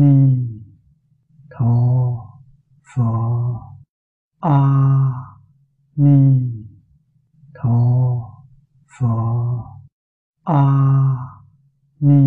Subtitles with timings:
[0.00, 0.14] ni
[1.50, 1.74] tho
[2.94, 3.04] phở
[4.40, 4.60] a
[5.96, 6.18] ni
[7.54, 7.78] tho
[8.98, 9.16] phở
[10.44, 10.64] a
[12.00, 12.22] ni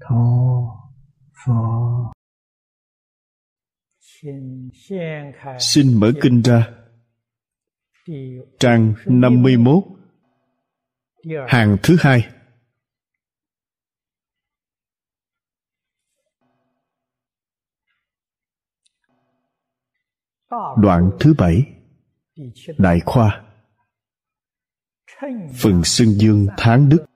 [0.00, 0.24] tho
[1.44, 2.10] phở
[5.58, 6.68] Xin mở kinh ra.
[8.58, 9.84] Trang 51
[11.48, 12.28] Hàng thứ hai
[20.76, 21.74] Đoạn thứ bảy.
[22.78, 23.44] Đại khoa.
[25.54, 27.06] Phần xưng dương tháng đức.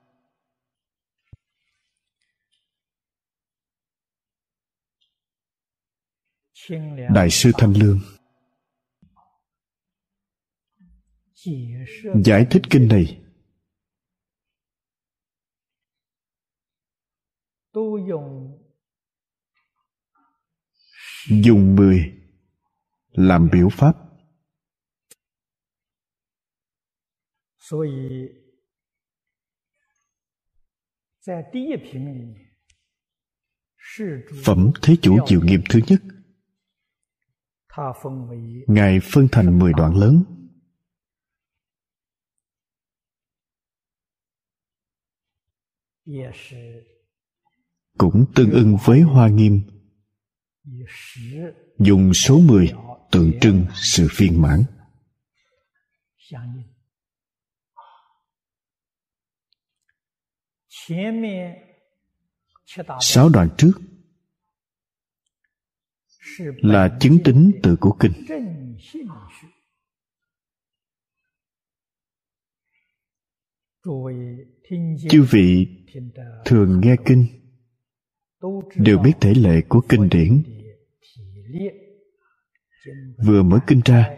[7.15, 8.01] Đại sư Thanh Lương.
[12.24, 13.21] Giải thích kinh này.
[21.29, 22.23] Dùng mười
[23.15, 23.96] làm biểu pháp.
[34.45, 36.01] Phẩm thế chủ diệu nghiệm thứ nhất.
[38.66, 40.24] Ngài phân thành 10 đoạn lớn.
[47.98, 49.60] Cũng tương ưng với hoa nghiêm.
[51.79, 52.73] Dùng số 10
[53.15, 54.65] tượng trưng sự viên mãn.
[63.01, 63.73] Sáu đoạn trước
[66.56, 68.12] là chứng tính từ của kinh.
[75.10, 75.66] Chư vị
[76.44, 77.26] thường nghe kinh,
[78.76, 80.42] đều biết thể lệ của kinh điển
[83.26, 84.10] vừa mở kinh ra,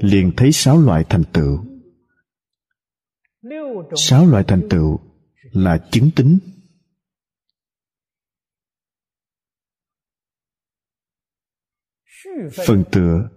[0.00, 1.64] liền thấy sáu loại thành tựu.
[3.96, 5.00] Sáu loại thành tựu
[5.52, 6.38] là chứng tính,
[12.66, 13.28] phần tựa,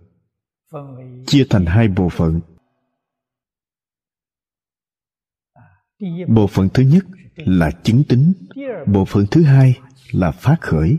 [1.28, 2.42] chia thành hai bộ phận.
[6.28, 7.04] Bộ phận thứ nhất
[7.36, 8.34] là chứng tính,
[8.88, 9.80] bộ phận thứ hai
[10.12, 10.98] là phát khởi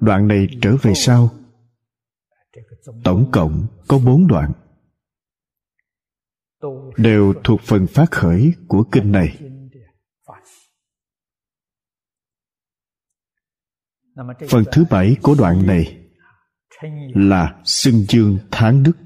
[0.00, 1.30] đoạn này trở về sau.
[3.04, 4.52] Tổng cộng có bốn đoạn.
[6.96, 9.38] Đều thuộc phần phát khởi của kinh này.
[14.48, 16.10] phần thứ bảy của đoạn này
[17.14, 18.96] là xưng dương tháng đức.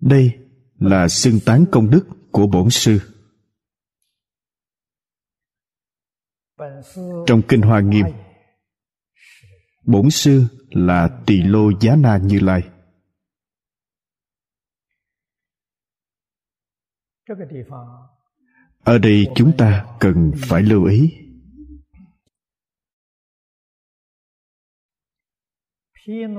[0.00, 0.38] Đây
[0.78, 3.17] là xưng tán công đức của bổn sư.
[7.26, 8.06] trong kinh hoa nghiêm,
[9.86, 12.70] bổn sư là tỳ lô giá na như lai.
[18.84, 21.14] Ở đây chúng ta cần phải lưu ý.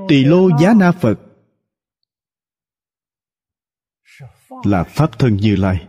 [0.09, 1.19] Tỳ lô giá na phật
[4.63, 5.87] là pháp thân như lai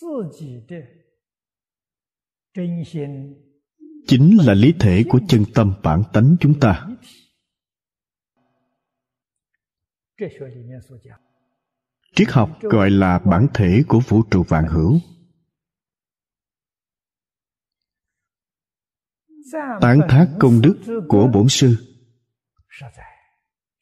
[0.00, 0.06] 自
[0.38, 0.82] 己的
[2.52, 3.34] 真心
[4.06, 7.08] chính là lý thể của chân tâm bản tánh chúng ta 一体。
[10.16, 11.18] 哲学里面所讲，
[12.14, 15.00] triết học gọi là bản thể của vũ trụ vạn hữu
[19.52, 21.76] 赞 tán 本 thác công đức 之 của 德 bổn sư
[22.68, 23.02] 实在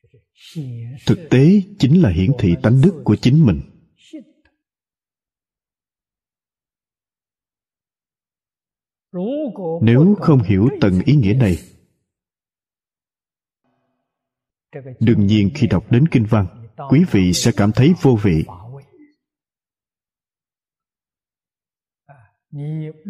[0.03, 3.61] 就是显示 thực tế chính là hiển thị tánh đức của chính mình
[9.82, 11.58] nếu không hiểu tầng ý nghĩa này,
[15.00, 18.46] đương nhiên khi đọc đến kinh văn, quý vị sẽ cảm thấy vô vị.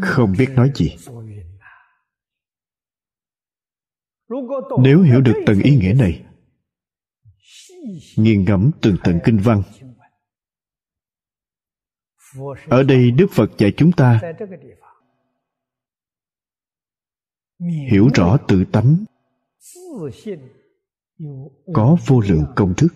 [0.01, 0.95] Không biết nói gì.
[4.79, 6.25] Nếu hiểu được tầng ý nghĩa này,
[8.17, 9.63] nghiền ngẫm từng tận kinh văn.
[12.69, 14.21] Ở đây đức phật dạy chúng ta
[17.59, 19.05] hiểu rõ tự tánh.
[21.73, 22.93] Có vô lượng công thức.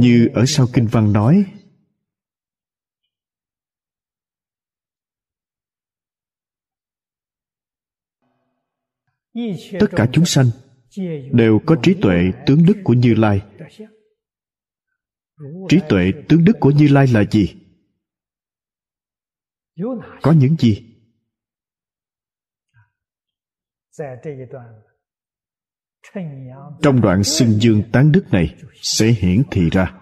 [0.00, 1.44] Như ở sau kinh văn nói,
[9.80, 10.46] tất cả chúng sanh
[11.32, 13.42] đều có trí tuệ tướng đức của như lai
[15.68, 17.54] trí tuệ tướng đức của như lai là gì?
[20.22, 20.90] Có những gì?
[26.82, 30.00] Trong đoạn xưng dương tán đức này sẽ hiển thị ra.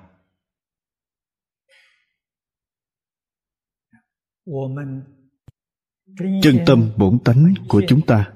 [6.43, 8.33] Chân tâm bổn tánh của chúng ta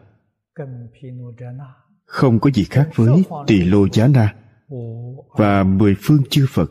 [2.05, 4.37] không có gì khác với tỳ lô giá na
[5.39, 6.71] và mười phương chư phật.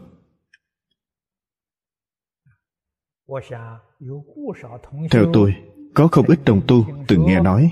[5.11, 5.55] Theo tôi,
[5.95, 7.71] có không ít đồng tu từng nghe nói.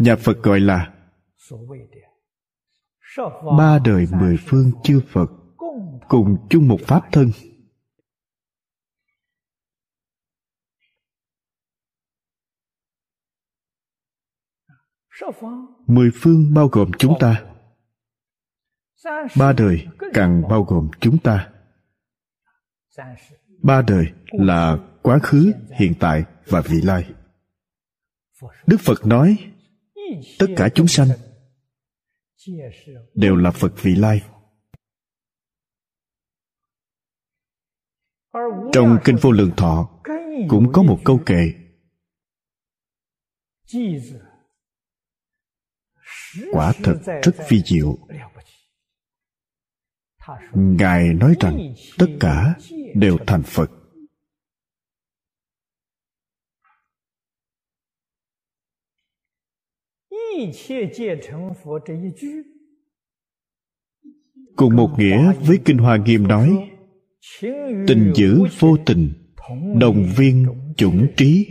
[0.00, 0.94] Nhà phật gọi là
[3.58, 5.30] ba đời mười phương chư phật
[6.08, 7.30] cùng chung một pháp thân.
[15.86, 17.44] Mười phương bao gồm chúng ta.
[19.38, 21.52] Ba đời càng bao gồm chúng ta
[23.62, 27.04] ba đời là quá khứ, hiện tại và vị lai.
[28.66, 29.52] Đức phật nói,
[30.38, 31.08] tất cả chúng sanh
[33.14, 34.22] đều là phật vị lai.
[38.72, 40.00] Trong kinh vô lượng thọ
[40.48, 41.52] cũng có một câu kệ.
[46.52, 47.98] Quả thật rất phi diệu.
[50.54, 52.54] Ngài nói rằng, tất cả
[52.94, 53.70] đều thành phật.
[64.56, 66.70] Cùng một nghĩa với kinh hoa nghiêm nói,
[67.86, 69.12] tình giữ vô tình,
[69.80, 70.46] đồng viên
[70.76, 71.46] chủng trí.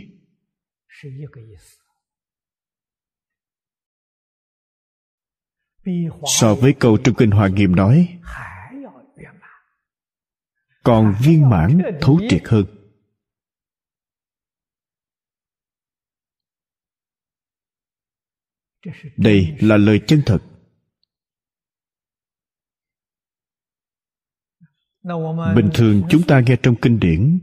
[6.40, 8.18] So với câu trong kinh hoa nghiêm nói
[10.88, 12.64] còn viên mãn, thấu triệt hơn.
[19.16, 20.38] Đây là lời chân thật.
[25.56, 27.40] Bình thường chúng ta nghe trong kinh điển,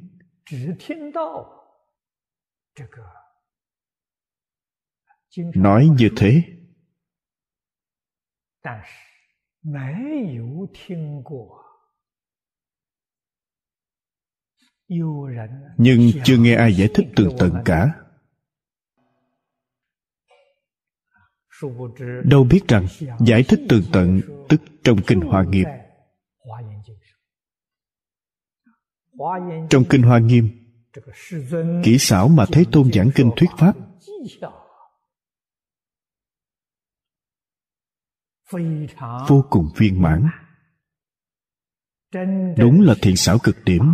[5.55, 6.43] nói như thế.
[9.63, 11.23] Nhưng
[16.25, 17.93] chưa nghe ai giải thích tường tận cả.
[22.23, 22.87] đâu biết rằng
[23.19, 25.65] giải thích tường tận tức trong kinh hoa nghiêm.
[29.69, 30.49] trong kinh hoa nghiêm
[31.83, 33.75] kỹ xảo mà thế tôn giảng kinh thuyết pháp.
[39.29, 40.27] vô cùng viên mãn.
[42.57, 43.93] đúng là thiện xảo cực điểm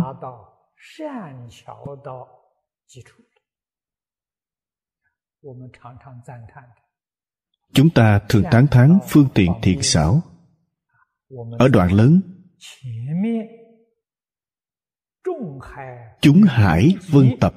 [7.72, 10.20] chúng ta thường tán thán phương tiện thiện xảo.
[11.58, 12.20] ở đoạn lớn
[16.20, 17.54] chúng hải vân tập.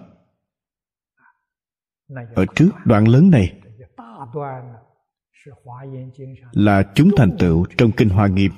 [2.36, 3.62] Ở trước đoạn lớn này
[6.52, 8.52] là chúng thành tựu trong kinh hoa nghiêm.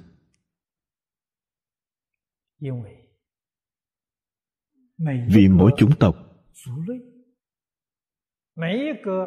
[5.29, 6.15] Vì mỗi chủng tộc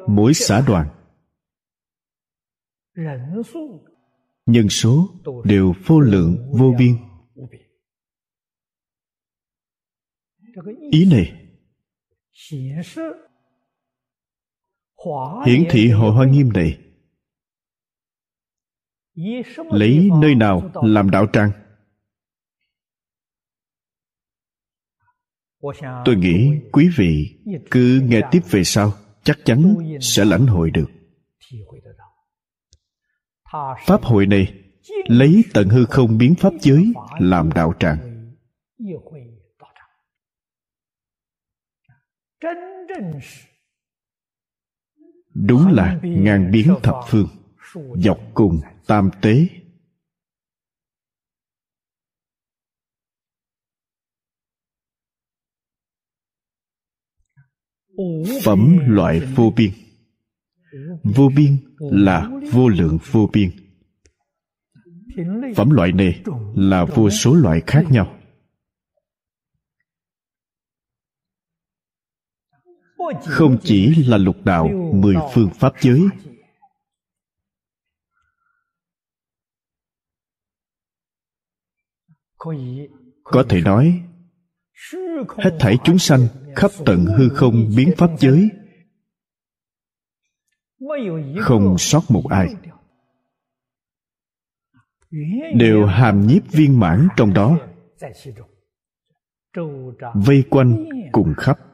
[0.08, 0.88] mỗi xã đoàn
[4.46, 5.08] nhân số
[5.44, 6.96] đều vô lượng vô biên.
[10.90, 11.50] ý này
[15.46, 16.78] hiển thị hội hoa nghiêm này.
[19.70, 21.50] Lấy nơi nào làm đạo tràng?
[26.04, 27.38] Tôi nghĩ quý vị
[27.70, 28.92] cứ nghe tiếp về sau
[29.22, 30.90] chắc chắn sẽ lãnh hội được.
[33.86, 34.54] pháp hội này
[35.06, 37.98] lấy tận hư không biến pháp giới làm đạo tràng
[45.46, 47.28] đúng là ngàn biến thập phương,
[47.94, 49.46] dọc cùng tam tế.
[58.44, 59.70] Phẩm loại vô biên.
[61.04, 63.50] Vô biên là vô lượng vô biên.
[65.56, 66.22] Phẩm loại này
[66.56, 68.19] là vô số loại khác nhau.
[73.26, 76.00] Không chỉ là lục đạo mười phương pháp giới.
[83.24, 84.02] có thể nói
[85.38, 86.20] hết thảy chúng sanh
[86.56, 88.48] khắp tận hư không biến pháp giới.
[91.40, 92.54] không sót một ai.
[95.54, 97.58] đều hàm nhiếp viên mãn trong đó.
[100.14, 101.69] vây quanh cùng khắp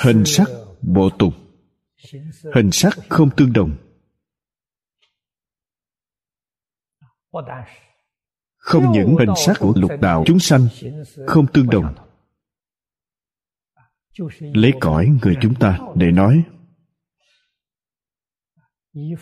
[0.00, 0.48] hình sắc
[0.82, 1.34] bộ tục.
[2.54, 3.76] Hình sắc không tương đồng.
[8.56, 10.68] Không những hình sắc của lục đạo chúng sanh
[11.26, 11.94] không tương đồng.
[14.40, 16.44] Lấy cõi người chúng ta để nói.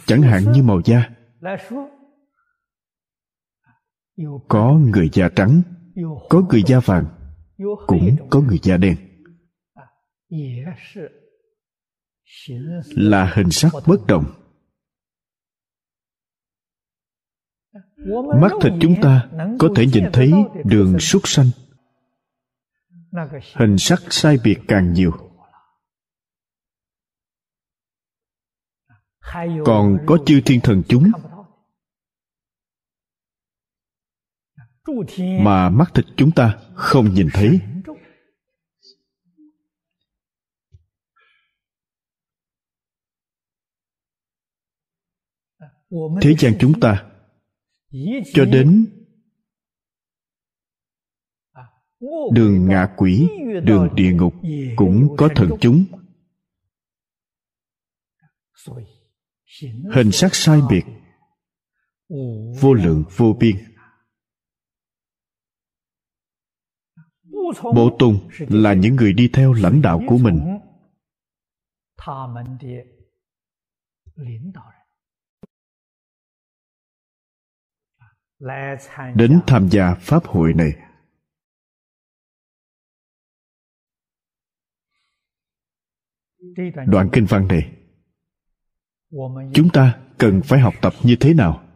[0.07, 1.11] Chẳng hạn như màu da.
[4.49, 5.63] Có người da trắng,
[6.29, 7.05] có người da vàng,
[7.87, 9.10] cũng có người da đen
[12.97, 14.25] là hình sắc bất đồng
[18.41, 20.33] mắt thịt chúng ta có thể nhìn thấy
[20.65, 21.47] đường súc sanh.
[23.55, 25.13] Hình sắc sai biệt càng nhiều.
[29.65, 31.11] Còn có chư thiên thần chúng
[35.45, 37.61] mà mắt thịt chúng ta không nhìn thấy
[46.23, 47.11] thế gian chúng ta
[48.33, 48.87] cho đến
[52.33, 53.29] đường ngạ quỷ
[53.65, 54.35] đường địa ngục
[54.77, 55.85] cũng có thần chúng.
[59.95, 60.85] Hình sắc sai biệt.
[62.61, 63.57] Vô lượng vô biên.
[67.75, 70.59] bộ tùng là những người đi theo lãnh đạo của mình
[79.15, 80.73] đến tham gia pháp hội này.
[86.87, 87.73] Đoạn kinh văn này.
[89.55, 91.67] Chúng ta cần phải học tập như thế nào?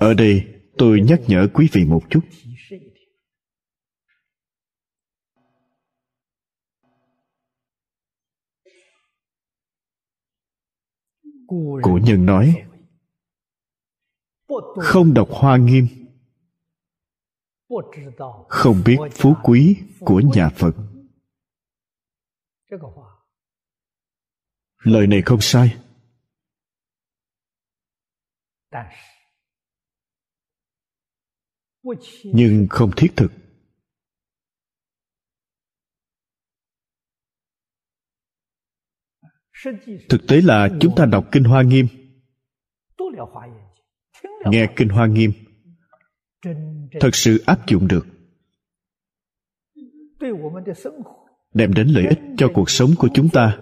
[0.00, 0.46] Ở đây
[0.78, 2.20] tôi nhắc nhở quý vị một chút.
[11.82, 12.66] cổ nhân nói
[14.76, 15.88] không đọc hoa nghiêm.
[18.48, 20.72] Không biết phú quý của nhà phật.
[24.78, 25.76] Lời này không sai.
[32.24, 33.32] Nhưng không thiết thực.
[40.08, 41.86] Thực tế là chúng ta đọc kinh hoa nghiêm
[44.50, 45.32] nghe kinh hoa nghiêm.
[47.00, 48.06] Thật sự áp dụng được.
[51.54, 53.58] Đem đến lợi ích cho cuộc sống của chúng ta.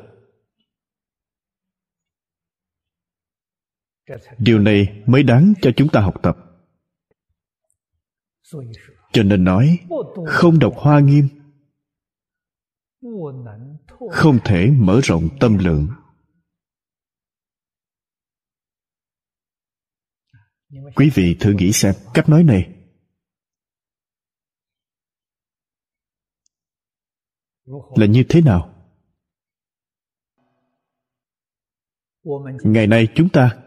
[4.38, 6.36] Điều này mới đáng cho chúng ta học tập.
[9.12, 9.78] Cho nên nói,
[10.26, 11.28] không đọc hoa nghiêm.
[14.10, 15.88] Không thể mở rộng tâm lượng.
[20.96, 22.70] Quý vị thử nghĩ xem cách nói này.
[27.96, 28.70] Là như thế nào?
[32.64, 33.62] Ngày nay chúng ta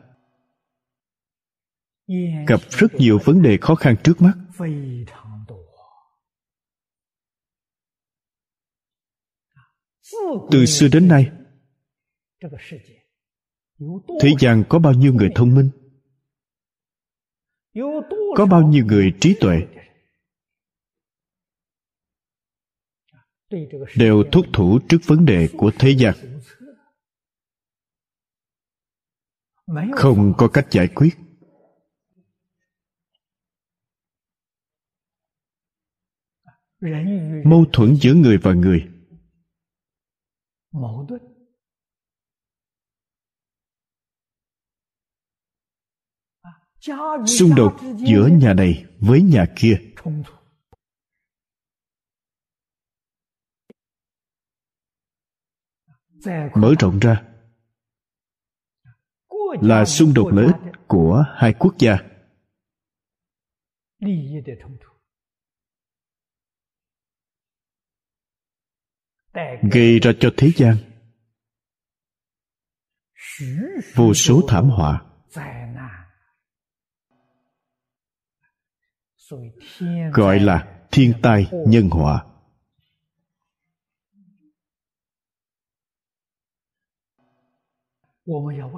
[2.48, 4.34] gặp rất nhiều vấn đề khó khăn trước mắt.
[10.52, 11.32] Từ xưa đến nay,
[14.22, 15.70] thế gian có bao nhiêu người thông minh?
[18.36, 19.68] Có bao nhiêu người trí tuệ?
[23.96, 26.16] Đều thúc thủ trước vấn đề của thế gian.
[29.96, 31.18] Không có cách giải quyết.
[37.46, 38.88] Mâu thuẫn giữa người và người.
[47.26, 47.74] Xung đột
[48.08, 49.82] giữa nhà này với nhà kia.
[56.56, 57.24] Mở rộng ra
[59.62, 60.56] là xung đột lợi ích
[60.88, 61.98] của hai quốc gia.
[69.72, 70.78] Gây ra cho thế gian
[73.96, 75.04] vô số thảm họa.
[80.14, 82.26] Gọi là thiên tai nhân họa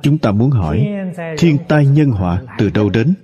[0.03, 0.87] chúng ta muốn hỏi,
[1.37, 3.15] thiên tai nhân họa từ đâu đến?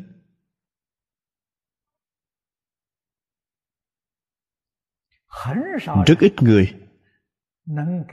[6.05, 6.73] Rất ít người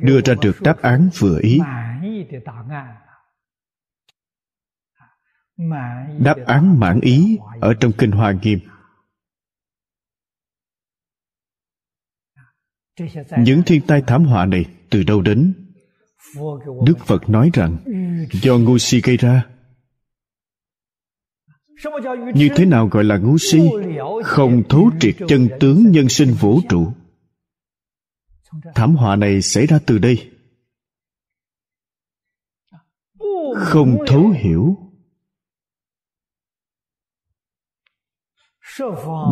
[0.00, 1.60] đưa ra được đáp án vừa ý.
[6.18, 8.58] Đáp án mãn ý ở trong kinh hoa nghiêm.
[13.38, 15.54] Những thiên tai thảm họa này từ đâu đến?
[16.84, 17.76] Đức phật nói rằng,
[18.42, 19.46] do ngu si gây ra.
[22.34, 23.60] Như thế nào gọi là ngu si?
[24.24, 26.92] Không thấu triệt chân tướng nhân sinh vũ trụ.
[28.74, 30.30] Thảm họa này xảy ra từ đây.
[33.56, 34.76] Không thấu hiểu.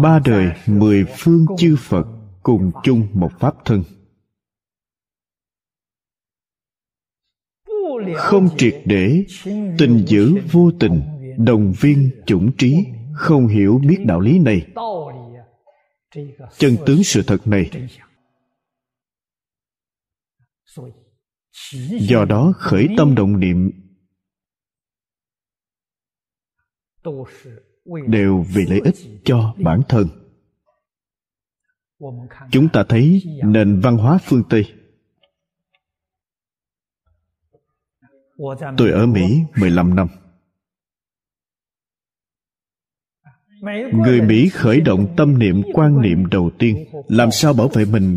[0.03, 2.07] Ba đời mười phương chư phật
[2.43, 3.83] cùng chung một pháp thân.
[8.17, 9.25] Không triệt để,
[9.79, 11.01] tình giữ vô tình,
[11.39, 12.77] đồng viên chủng trí,
[13.15, 14.67] không hiểu biết đạo lý này.
[16.59, 17.71] Chân tướng sự thật này.
[22.01, 23.71] Do đó khởi tâm động niệm,
[28.07, 30.20] đều vì lợi ích cho bản thân
[32.51, 34.75] chúng ta thấy nền văn hóa phương tây.
[38.77, 40.09] Tôi ở mỹ 15 năm.
[43.93, 48.17] Người mỹ khởi động tâm niệm, quan niệm đầu tiên, làm sao bảo vệ mình?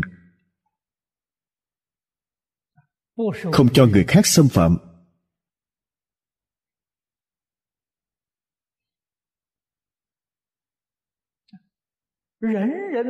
[3.52, 4.76] Không cho người khác xâm phạm.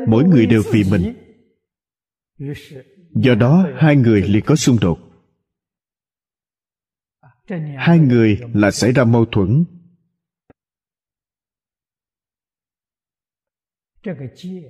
[0.08, 1.14] Mỗi người đều vì mình.
[3.10, 4.98] Do đó, hai người liền có xung đột.
[7.76, 9.64] Hai người là xảy ra mâu thuẫn.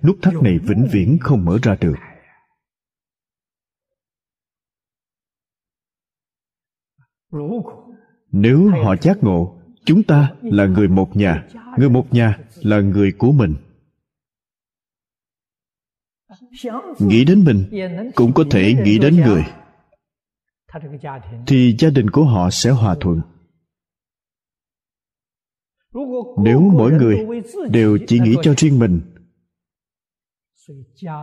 [0.03, 1.94] Nút thắt này vĩnh viễn không mở ra được.
[8.31, 11.48] Nếu họ giác ngộ, chúng ta là người một nhà,
[11.79, 13.55] người một nhà là người của mình
[16.99, 17.64] nghĩ đến mình
[18.14, 19.44] cũng có thể nghĩ đến người.
[21.47, 23.20] Thì gia đình của họ sẽ hòa thuận.
[26.38, 27.27] Nếu mỗi người
[27.70, 29.01] đều chỉ nghĩ cho riêng mình,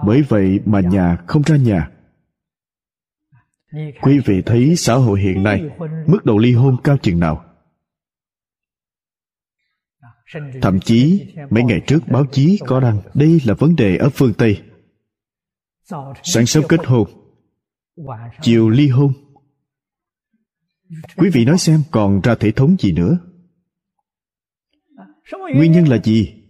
[0.06, 1.92] bởi vậy mà nhà không ra nhà.
[4.02, 5.70] Quý vị thấy xã hội hiện nay
[6.08, 7.46] mức độ ly hôn cao chừng nào?
[10.62, 14.34] Thậm chí mấy ngày trước báo chí có đăng đây là vấn đề ở phương
[14.38, 14.62] tây
[16.24, 17.10] sáng sớm kết hôn.
[18.42, 19.14] Chiều ly hôn.
[21.18, 23.20] Quý vị nói xem còn ra thể thống gì nữa?
[25.56, 26.44] Nguyên nhân là gì?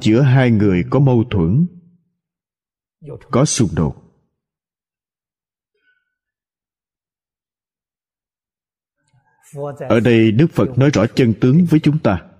[0.00, 1.66] Giữa hai người có mâu thuẫn
[3.30, 3.96] có xung đột.
[9.88, 12.31] Ở đây đức phật nói rõ chân tướng với chúng ta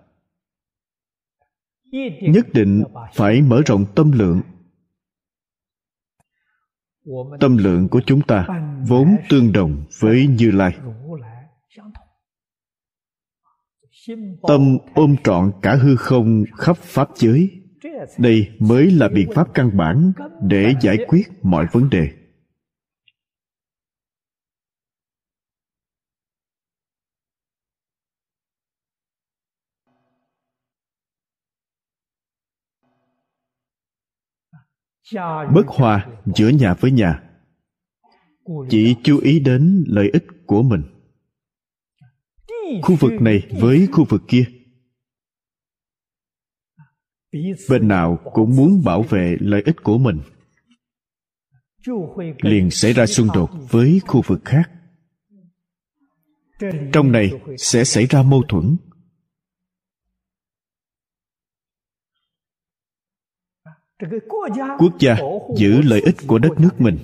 [2.22, 4.40] nhất định phải mở rộng tâm lượng.
[7.40, 8.46] Tâm lượng của chúng ta
[8.88, 10.76] vốn tương đồng với như lai.
[14.48, 17.50] Tâm ôm trọn cả hư không khắp pháp giới.
[18.18, 22.08] Đây mới là biện pháp căn bản để giải quyết mọi vấn đề.
[35.54, 37.22] Bất hòa giữa nhà với nhà.
[38.68, 40.82] Chỉ chú ý đến lợi ích của mình.
[42.82, 44.44] Khu vực này với khu vực kia.
[47.70, 50.20] Bên nào cũng muốn bảo vệ lợi ích của mình.
[52.42, 54.70] Liền xảy ra xung đột với khu vực khác.
[56.92, 58.76] Trong này sẽ xảy ra mâu thuẫn.
[64.78, 65.16] Quốc gia
[65.56, 66.98] giữ lợi ích của đất nước mình.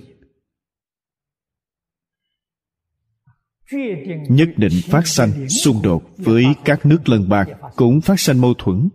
[4.29, 8.55] Nhất định phát sanh xung đột với các nước lân bang cũng phát sanh mâu
[8.55, 8.89] thuẫn.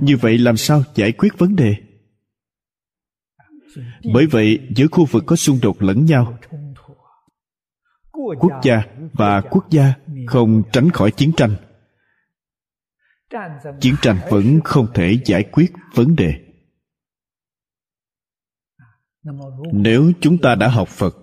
[0.00, 1.74] Như vậy làm sao giải quyết vấn đề?
[4.12, 6.38] Bởi vậy, giữa khu vực có xung đột lẫn nhau,
[8.12, 9.94] quốc gia và quốc gia
[10.26, 11.56] không tránh khỏi chiến tranh
[13.80, 16.34] chiến tranh vẫn không thể giải quyết vấn đề.
[19.72, 21.16] Nếu chúng ta đã học phật,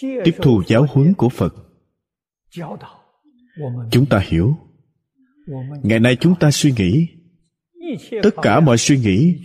[0.00, 1.54] tiếp thu giáo huấn của phật,
[3.90, 4.56] chúng ta hiểu.
[5.82, 7.08] Ngày nay chúng ta suy nghĩ,
[8.22, 9.36] tất cả mọi suy nghĩ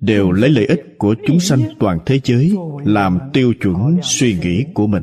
[0.00, 2.52] đều lấy lợi ích của chúng sanh toàn thế giới
[2.84, 5.02] làm tiêu chuẩn suy nghĩ của mình.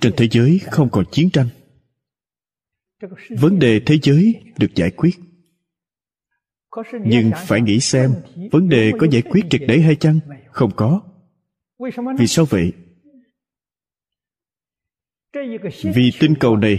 [0.00, 1.48] Trên thế giới không còn chiến tranh
[3.38, 5.16] vấn đề thế giới được giải quyết.
[7.04, 8.10] Nhưng phải nghĩ xem,
[8.52, 10.18] vấn đề có giải quyết triệt để hay chăng?
[10.50, 11.00] Không có.
[12.18, 12.72] Vì sao vậy?
[15.82, 16.78] Vì tinh cầu này,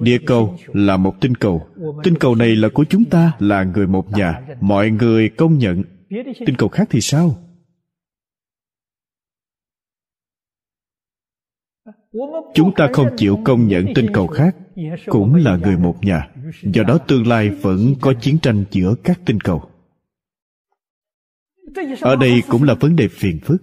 [0.00, 1.68] địa cầu là một tinh cầu.
[2.04, 4.56] Tinh cầu này là của chúng ta, là người một nhà.
[4.60, 5.82] Mọi người công nhận.
[6.46, 7.36] Tinh cầu khác thì sao?
[12.54, 14.56] Chúng ta không chịu công nhận tinh cầu khác
[15.06, 16.30] cũng là người một nhà.
[16.62, 19.70] Do đó tương lai vẫn có chiến tranh giữa các tinh cầu.
[22.00, 23.62] Ở đây cũng là vấn đề phiền phức.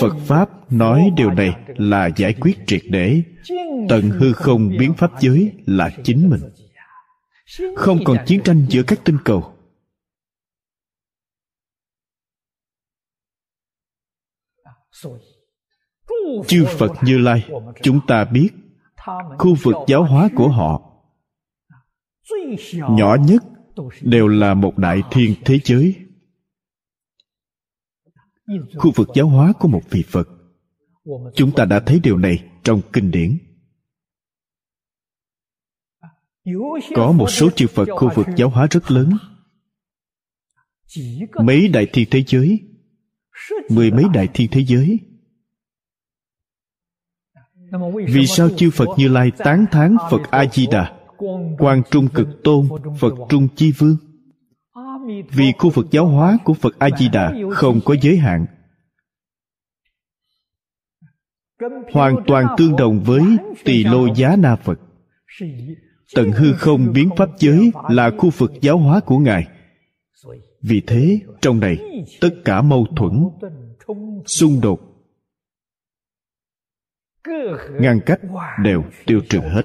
[0.00, 3.22] Phật pháp nói điều này là giải quyết triệt để.
[3.88, 6.40] Tận hư không biến pháp giới là chính mình.
[7.76, 9.54] Không còn chiến tranh giữa các tinh cầu
[16.46, 17.48] chư phật như lai,
[17.82, 18.48] chúng ta biết
[19.38, 20.84] khu vực giáo hóa của họ
[22.90, 23.42] nhỏ nhất
[24.02, 25.96] đều là một đại thiên thế giới.
[28.76, 30.28] Khu vực giáo hóa của một vị phật,
[31.34, 33.38] chúng ta đã thấy điều này trong kinh điển.
[36.94, 39.10] Có một số chư phật khu vực giáo hóa rất lớn.
[41.44, 42.60] Mấy đại thiên thế giới,
[43.70, 45.07] mười mấy đại thiên thế giới
[48.08, 50.92] vì sao chư phật như lai tán thán phật a di đà
[51.58, 53.96] quan trung cực tôn phật trung chi vương?
[55.30, 58.46] Vì khu vực giáo hóa của phật a di đà không có giới hạn.
[61.92, 63.22] Hoàn toàn tương đồng với
[63.64, 64.80] tỳ lô giá na phật.
[66.14, 69.46] Tận hư không biến pháp giới là khu vực giáo hóa của ngài.
[70.62, 71.78] Vì thế trong này
[72.20, 73.24] tất cả mâu thuẫn
[74.26, 74.87] xung đột
[77.80, 78.20] ngăn cách
[78.62, 79.62] đều tiêu trừ hết.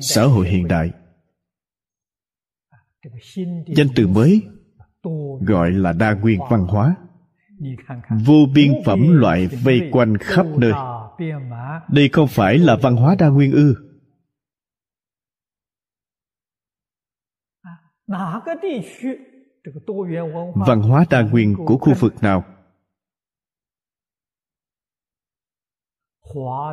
[0.00, 0.90] xã hội hiện đại.
[3.76, 4.42] Danh từ mới
[5.40, 6.96] gọi là đa nguyên văn hóa.
[8.24, 10.72] Vô biên phẩm loại vây quanh khắp nơi.
[11.92, 13.74] đây không phải là văn hóa đa nguyên ư
[20.66, 22.44] văn hóa đa nguyên của khu vực nào?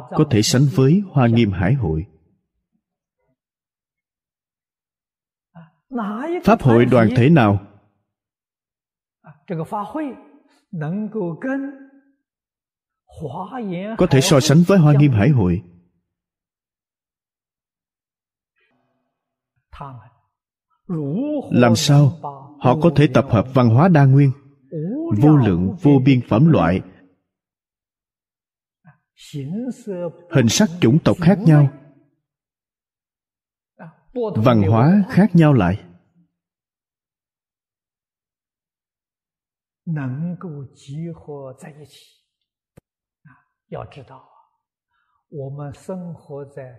[0.10, 2.06] Có thể sánh với hoa nghiêm hải hội.
[6.44, 7.68] Pháp hội đoàn thể nào?
[13.98, 15.64] Có thể so sánh với hoa nghiêm hải hội
[21.52, 22.12] làm sao?
[22.60, 24.32] Họ có thể tập hợp văn hóa đa nguyên,
[25.22, 26.82] vô lượng, vô biên phẩm loại,
[30.32, 31.70] hình sắc chủng tộc khác nhau,
[34.36, 35.84] văn hóa khác nhau lại.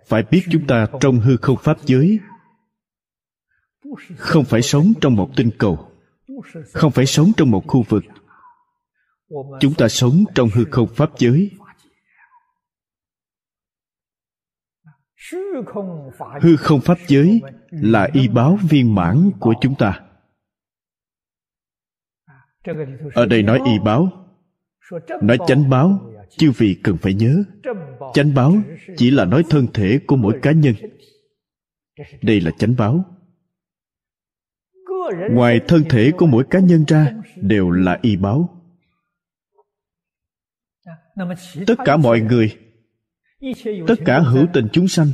[0.06, 2.20] Phải biết chúng ta trong hư không pháp giới
[4.16, 5.90] không phải sống trong một tinh cầu.
[6.72, 8.04] Không phải sống trong một khu vực.
[9.60, 11.50] Chúng ta sống trong hư không pháp giới.
[16.42, 20.00] Hư không pháp giới là y báo viên mãn của chúng ta.
[23.14, 24.26] Ở đây nói y báo.
[25.22, 27.44] Nói chánh báo chư vị cần phải nhớ.
[28.14, 28.54] Chánh báo
[28.96, 30.74] chỉ là nói thân thể của mỗi cá nhân.
[32.22, 33.15] Đây là chánh báo
[35.30, 38.62] ngoài thân thể của mỗi cá nhân ra, đều là y báo.
[41.66, 42.56] Tất cả mọi người,
[43.86, 45.08] tất cả hữu tình chúng sanh,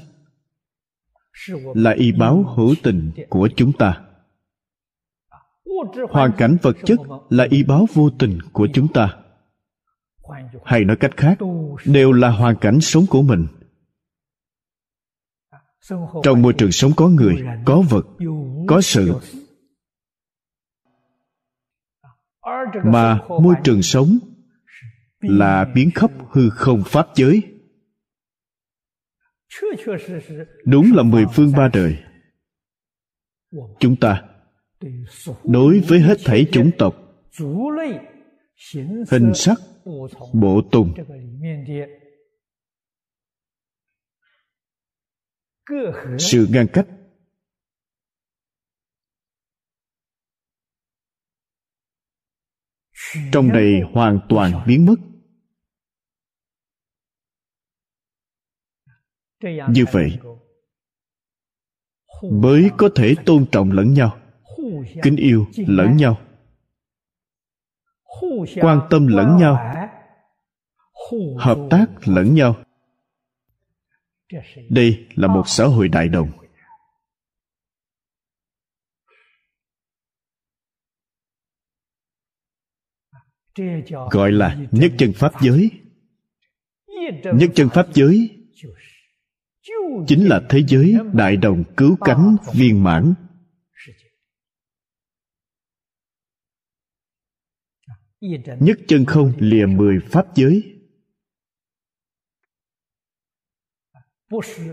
[1.75, 4.01] là y báo hữu tình của chúng ta.
[6.11, 6.99] Hoàn cảnh vật chất
[7.31, 9.17] là y báo vô tình của chúng ta.
[10.65, 11.39] Hay nói cách khác,
[11.85, 13.47] đều là hoàn cảnh sống của mình.
[16.23, 18.07] Trong môi trường sống có người, có vật,
[18.67, 19.21] có sự
[22.85, 24.19] mà môi trường sống
[25.21, 27.43] là biến khắp hư không pháp giới.
[30.67, 31.97] Đúng là mười phương ba đời.
[33.81, 34.23] Chúng ta,
[35.45, 36.95] đối với hết thảy chủng tộc,
[39.11, 39.59] hình sắc,
[40.33, 40.95] bộ tùng,
[46.19, 46.87] sự ngăn cách
[53.33, 54.95] trong này hoàn toàn biến mất.
[59.69, 60.19] Như vậy,
[62.33, 64.19] mới có thể tôn trọng lẫn nhau,
[65.03, 66.21] kính yêu lẫn nhau,
[68.61, 69.75] quan tâm lẫn nhau,
[71.39, 72.57] hợp tác lẫn nhau.
[74.71, 76.42] Đây là một xã hội đại đồng.
[84.11, 85.71] Gọi là nhất chân pháp giới.
[87.35, 88.39] Nhất chân pháp giới
[90.07, 93.15] chính là thế giới đại đồng cứu cánh viên mãn.
[98.61, 100.79] Nhất chân không lìa mười pháp giới.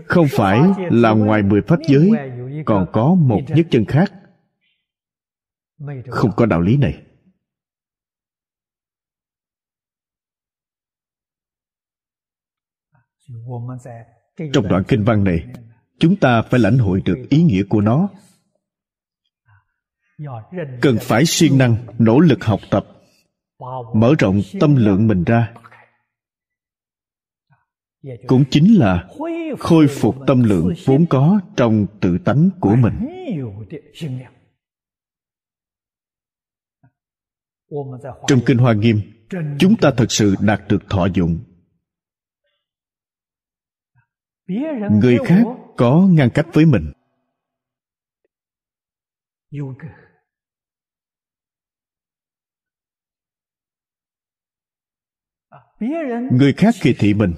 [0.06, 2.10] Không phải là ngoài mười pháp giới,
[2.66, 4.12] còn có một nhất chân khác.
[6.08, 7.09] Không có đạo lý này.
[14.52, 15.46] Trong đoạn kinh văn này,
[15.98, 18.08] chúng ta phải lãnh hội được ý nghĩa của nó.
[20.80, 22.86] Cần phải siêng năng, nỗ lực học tập,
[23.94, 25.54] mở rộng tâm lượng mình ra.
[28.26, 29.08] Cũng chính là
[29.58, 32.94] khôi phục tâm lượng vốn có trong tự tánh của mình.
[38.26, 39.00] Trong kinh hoa nghiêm,
[39.58, 41.38] chúng ta thật sự đạt được thọ dụng
[45.00, 45.44] người khác
[45.76, 46.92] có ngăn cách với mình.
[56.30, 57.34] Người khác kỳ thị mình.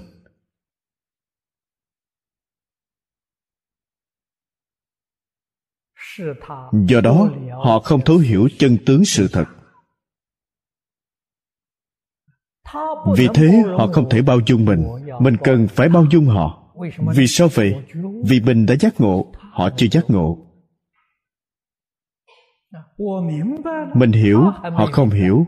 [6.87, 7.29] Do đó
[7.65, 9.45] họ không thấu hiểu chân tướng sự thật.
[13.17, 14.87] Vì thế họ không thể bao dung mình.
[15.21, 16.62] Mình cần phải bao dung họ
[17.15, 17.75] vì sao vậy?
[18.25, 20.37] Vì mình đã giác ngộ, họ chưa giác ngộ.
[23.95, 24.41] Mình hiểu,
[24.73, 25.45] họ không hiểu.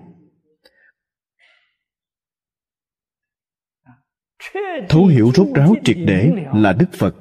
[4.89, 7.15] Thấu hiểu rốt ráo triệt để là đức phật.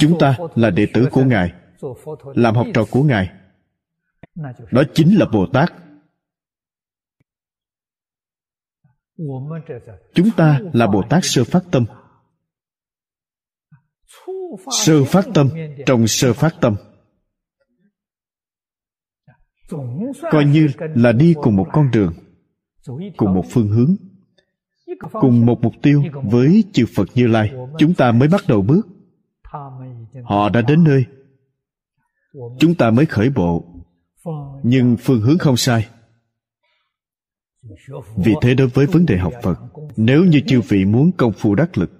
[0.00, 1.52] Chúng ta là đệ tử của ngài,
[2.34, 3.30] làm học trò của ngài.
[4.70, 5.72] Đó chính là bồ tát.
[10.14, 11.84] Chúng ta là bồ tát sơ phát tâm.
[14.70, 15.48] Sơ phát tâm,
[15.86, 16.76] trong sơ phát tâm.
[20.30, 22.12] Coi như là đi cùng một con đường,
[23.16, 23.96] cùng một phương hướng,
[25.12, 27.52] cùng một mục tiêu với chư phật như lai.
[27.78, 28.86] Chúng ta mới bắt đầu bước.
[30.24, 31.04] Họ đã đến nơi.
[32.58, 33.64] Chúng ta mới khởi bộ.
[34.62, 35.88] Nhưng phương hướng không sai
[38.16, 39.58] vì thế đối với vấn đề học phật,
[39.96, 41.90] nếu như chư vị muốn công phu đắc lực,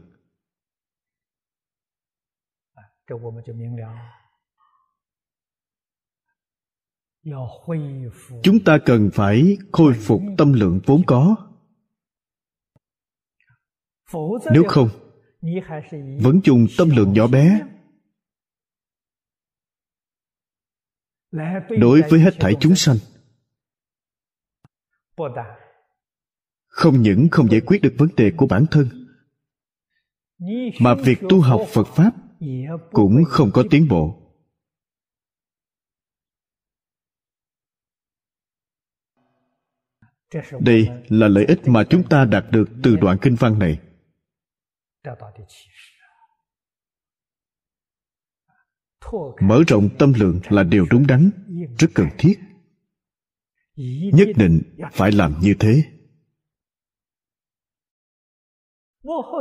[8.42, 11.36] chúng ta cần phải khôi phục tâm lượng vốn có.
[14.52, 14.88] Nếu không,
[16.20, 17.60] vẫn dùng tâm lượng nhỏ bé.
[21.68, 22.96] Đối với hết thảy chúng sanh
[26.66, 28.88] không những không giải quyết được vấn đề của bản thân
[30.80, 32.10] mà việc tu học phật pháp
[32.92, 34.22] cũng không có tiến bộ.
[40.60, 43.80] Đây là lợi ích mà chúng ta đạt được từ đoạn kinh văn này.
[49.40, 51.30] Mở rộng tâm lượng là điều đúng đắn
[51.78, 52.45] rất cần thiết
[54.12, 54.62] nhất định
[54.92, 55.82] phải làm như thế.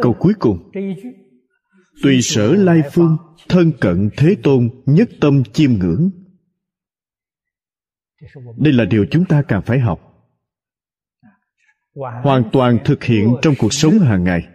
[0.01, 0.71] Câu cuối cùng.
[2.03, 3.17] Tùy sở lai phương
[3.49, 6.11] thân cận thế tôn nhất tâm chiêm ngưỡng.
[8.57, 9.99] Đây là điều chúng ta càng phải học.
[12.23, 14.47] Hoàn toàn thực hiện trong cuộc sống hàng ngày.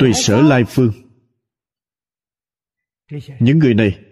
[0.00, 0.92] Tùy sở lai phương.
[3.40, 4.04] Những người này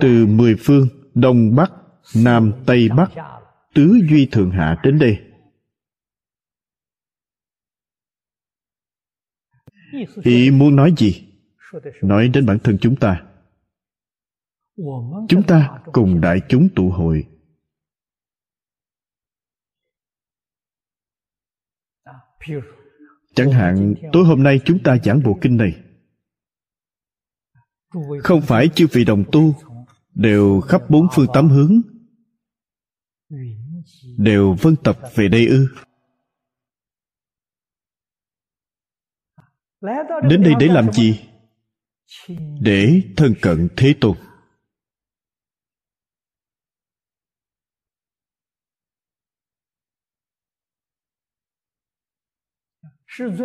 [0.00, 1.72] từ mười phương đông bắc
[2.16, 3.10] nam tây bắc
[3.74, 5.18] tứ duy thượng hạ đến đây.
[10.24, 11.28] Ý muốn nói gì?
[12.02, 13.26] Nói đến bản thân chúng ta.
[15.28, 17.33] Chúng ta cùng đại chúng tụ hội
[23.34, 25.76] chẳng hạn, tối hôm nay chúng ta giảng bộ kinh này.
[28.22, 29.54] Không phải chư vị đồng tu
[30.14, 31.80] đều khắp bốn phương tám hướng,
[34.16, 35.68] đều vân tập về đây ư?
[40.28, 41.20] Đến đây để làm gì?
[42.60, 44.16] Để thân cận thế tôn.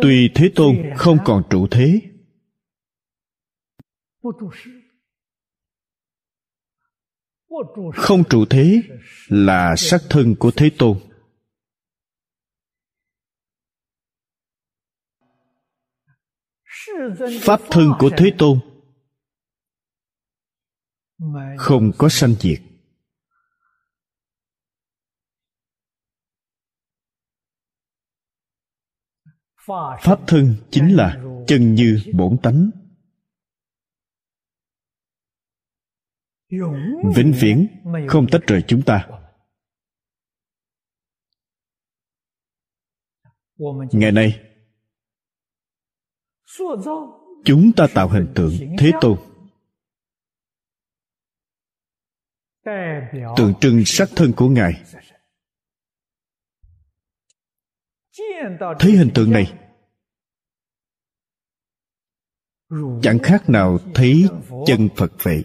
[0.02, 2.00] Tuy thế tôn không còn trụ thế.
[7.94, 8.82] Không trụ thế
[9.28, 10.98] là sắc thân của thế tôn.
[17.40, 18.60] Pháp thân của thế tôn
[21.58, 22.69] không có sanh diệt.
[30.02, 31.16] Pháp thân chính là
[31.46, 32.70] chân như bổn tánh.
[37.14, 37.66] Vĩnh viễn
[38.08, 39.08] không tách rời chúng ta.
[43.92, 44.40] Ngày nay,
[47.44, 49.18] chúng ta tạo hình tượng thế tôn.
[53.36, 54.72] Tượng trưng sắc thân của ngài.
[58.78, 59.59] Thấy hình tượng này
[63.02, 64.28] chẳng khác nào thấy
[64.66, 65.44] chân phật vậy.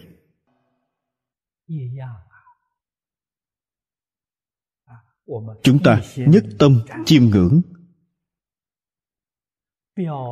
[5.62, 7.62] Chúng ta nhất tâm chiêm ngưỡng,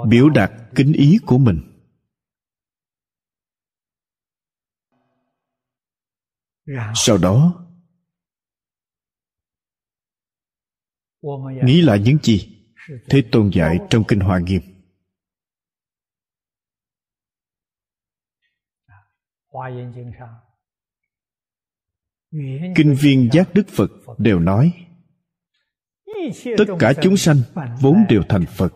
[0.08, 1.60] biểu đạt kính ý của mình.
[6.94, 7.66] Sau đó,
[11.64, 12.66] nghĩ lại những gì
[13.10, 14.73] thế tôn dạy trong kinh hoa nghiêm.
[22.76, 24.72] Kinh viên giác đức phật đều nói,
[26.58, 27.36] tất cả chúng sanh
[27.80, 28.72] vốn đều thành phật.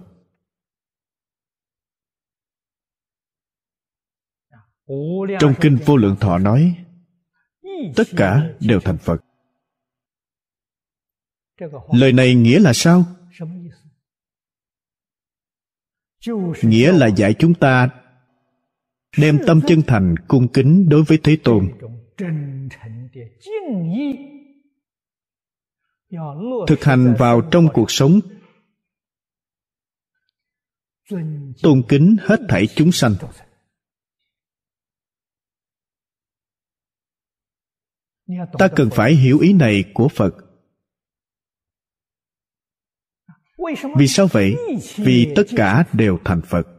[5.41, 6.85] Trong kinh vô lượng thọ nói,
[7.97, 9.25] tất cả đều thành phật.
[11.93, 13.05] Lời này nghĩa là sao?
[16.63, 17.98] Nghĩa là dạy chúng ta
[19.17, 21.71] đem tâm chân thành cung kính đối với thế tôn.
[26.69, 28.21] Thực hành vào trong cuộc sống.
[31.63, 33.15] Tôn kính hết thảy chúng sanh.
[38.59, 40.35] ta cần phải hiểu ý này của phật.
[43.99, 44.57] Vì sao vậy?
[44.97, 46.78] vì tất cả đều thành phật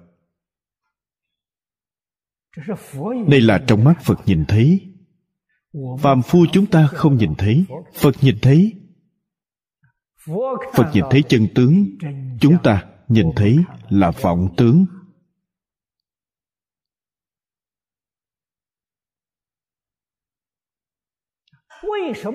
[3.28, 4.80] đây là trong mắt phật nhìn thấy.
[6.00, 7.66] Phàm phu chúng ta không nhìn thấy.
[7.94, 8.74] Phật nhìn thấy.
[10.74, 11.86] Phật nhìn thấy chân tướng.
[12.42, 13.58] Chúng ta nhìn thấy
[13.90, 14.86] là vọng tướng.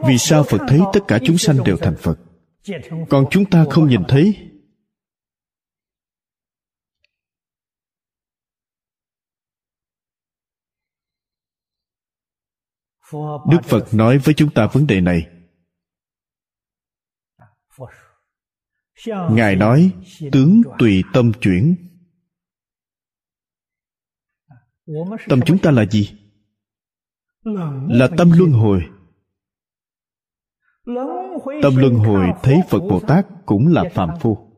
[0.06, 2.18] Vì sao phật thấy tất cả chúng sanh đều thành phật?
[3.08, 4.50] Còn chúng ta không nhìn thấy?
[13.50, 15.30] Đức phật nói với chúng ta vấn đề này.
[19.30, 19.92] Ngài nói
[20.32, 21.76] tướng tùy tâm chuyển.
[25.28, 26.18] Tâm chúng ta là gì?
[27.88, 28.82] Là tâm luân hồi.
[31.62, 34.50] Tâm luân hồi thấy phật bồ tát cũng là phàm phu.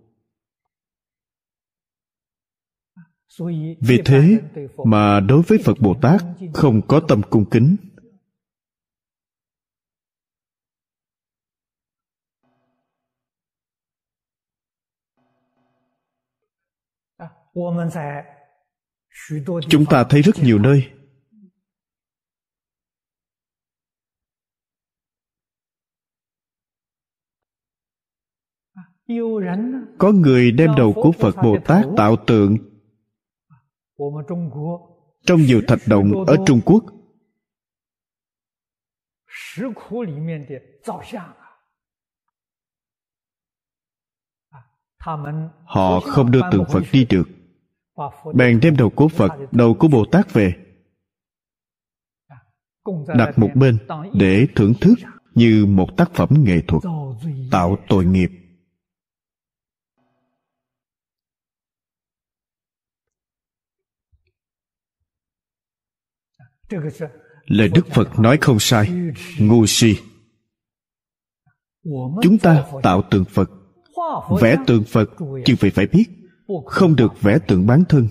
[3.80, 4.40] Vì thế
[4.84, 6.20] mà đối với phật bồ tát
[6.55, 7.76] không có tâm cung kính
[19.68, 20.92] chúng ta thấy rất nhiều nơi.
[29.98, 32.57] Có người đem đầu của phật bồ tát tạo tượng.
[35.26, 36.84] Trong nhiều thạch động ở trung quốc.
[45.64, 47.36] họ không đưa tượng phật đi được
[48.34, 50.55] bèn đem đầu của phật, đầu của bồ tát về,
[53.07, 53.78] đặt một bên
[54.14, 54.94] để thưởng thức
[55.34, 56.82] như một tác phẩm nghệ thuật,
[57.51, 58.30] tạo tội nghiệp.
[67.47, 68.88] Lời đức phật nói không sai,
[69.38, 69.94] ngu si.
[72.22, 73.51] Chúng ta tạo tượng phật,
[74.40, 75.11] vẽ tượng phật
[75.44, 76.15] chứ phải phải biết
[76.66, 78.09] không được vẽ tượng bán thân.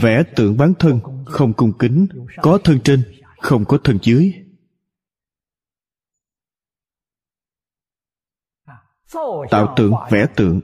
[0.00, 2.06] Vẽ tượng bán thân không cung kính,
[2.42, 3.02] có thân trên,
[3.38, 4.32] không có thân dưới.
[9.50, 10.60] Tạo tượng, vẽ tượng.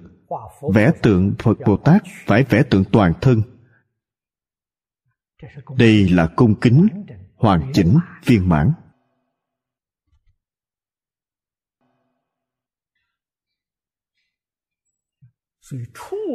[0.74, 3.42] Vẽ tượng phật bồ tát phải vẽ tượng toàn thân.
[5.76, 6.88] Đây là cung kính,
[7.36, 8.72] hoàn chỉnh, viên mãn.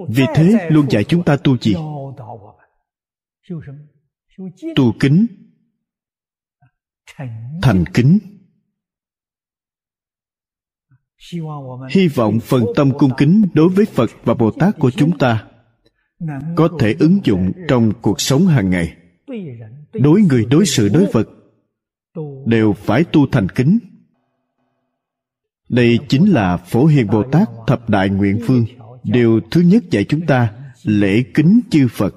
[0.09, 1.75] Vì thế, luôn dạy chúng ta tu gì
[4.75, 5.25] tu kính,
[7.61, 8.19] thành kính.
[11.89, 15.47] Hy vọng phần tâm cung kính đối với phật và bồ tát của chúng ta
[16.55, 18.97] có thể ứng dụng trong cuộc sống hàng ngày.
[19.93, 21.29] Đối người đối sự đối vật
[22.45, 23.79] đều phải tu thành kính.
[25.69, 28.65] Đây chính là phổ hiền bồ tát thập đại nguyện phương
[29.05, 30.53] điều thứ nhất dạy chúng ta
[30.83, 32.15] lễ kính chư phật.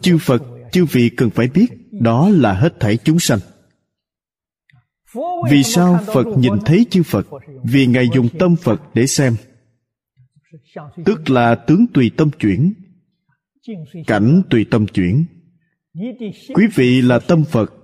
[0.00, 3.38] Chư phật, chư vị cần phải biết đó là hết thảy chúng sanh.
[5.50, 7.26] Vì sao phật nhìn thấy chư phật?
[7.64, 9.36] Vì ngài dùng tâm phật để xem.
[11.04, 12.72] Tức là tướng tùy tâm chuyển,
[14.06, 15.24] cảnh tùy tâm chuyển.
[16.54, 17.74] Quý vị là tâm phật.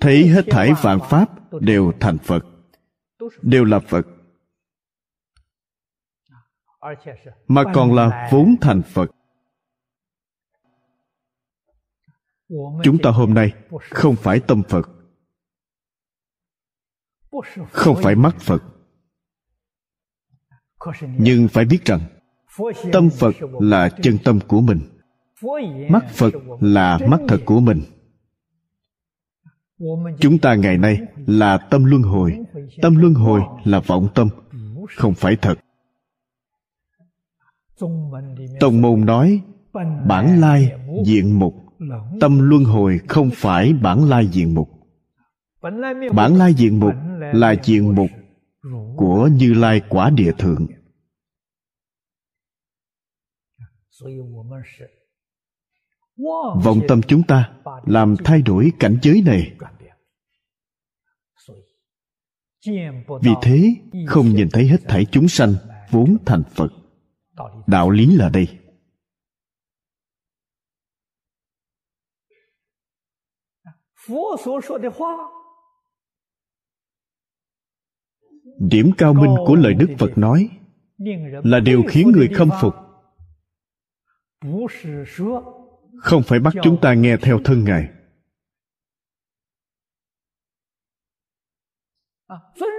[0.00, 1.30] Thấy hết thảy vạn pháp
[1.60, 2.46] đều thành phật,
[3.42, 4.06] đều là phật
[7.48, 9.10] mà còn là vốn thành phật.
[12.82, 13.52] Chúng ta hôm nay
[13.90, 14.88] không phải tâm phật.
[17.70, 18.62] Không phải mắt phật.
[21.18, 22.00] Nhưng phải biết rằng,
[22.92, 24.80] tâm phật là chân tâm của mình.
[25.90, 27.82] Mắt phật là mắt thật của mình.
[30.20, 32.38] Chúng ta ngày nay là tâm luân hồi.
[32.82, 34.28] Tâm luân hồi là vọng tâm,
[34.96, 35.54] không phải thật
[38.60, 39.42] tông môn nói,
[40.06, 40.72] bản lai
[41.04, 41.54] diện mục,
[42.20, 44.68] tâm luân hồi không phải bản lai diện mục.
[46.14, 46.94] Bản lai diện mục
[47.34, 48.10] là diện mục
[48.96, 50.66] của như lai quả địa thượng.
[56.64, 57.52] Vọng tâm chúng ta
[57.84, 59.52] làm thay đổi cảnh giới này.
[63.22, 63.74] Vì thế,
[64.06, 65.54] không nhìn thấy hết thảy chúng sanh
[65.90, 66.68] vốn thành phật
[67.66, 68.58] đạo lý là đây.
[78.58, 80.48] Điểm cao minh của lời đức phật nói
[81.44, 82.74] là điều khiến người khâm phục.
[85.98, 87.88] Không phải bắt chúng ta nghe theo thân ngài.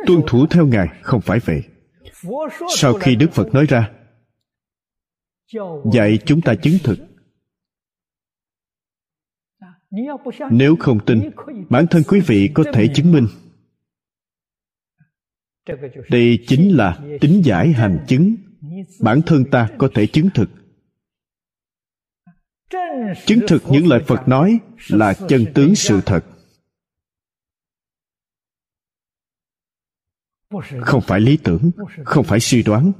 [0.07, 1.63] Tuân thủ theo ngài không phải vậy.
[2.75, 4.02] Sau khi đức phật nói ra
[5.93, 6.97] dạy chúng ta chứng thực.
[10.51, 11.29] Nếu không tin,
[11.69, 13.27] bản thân quý vị có thể chứng minh.
[16.09, 18.35] Đây chính là tính giải hành chứng.
[19.01, 20.49] Bản thân ta có thể chứng thực.
[23.25, 26.25] Chứng thực những lời phật nói là chân tướng sự thật.
[30.81, 31.71] Không phải lý tưởng,
[32.05, 32.91] không phải suy đoán.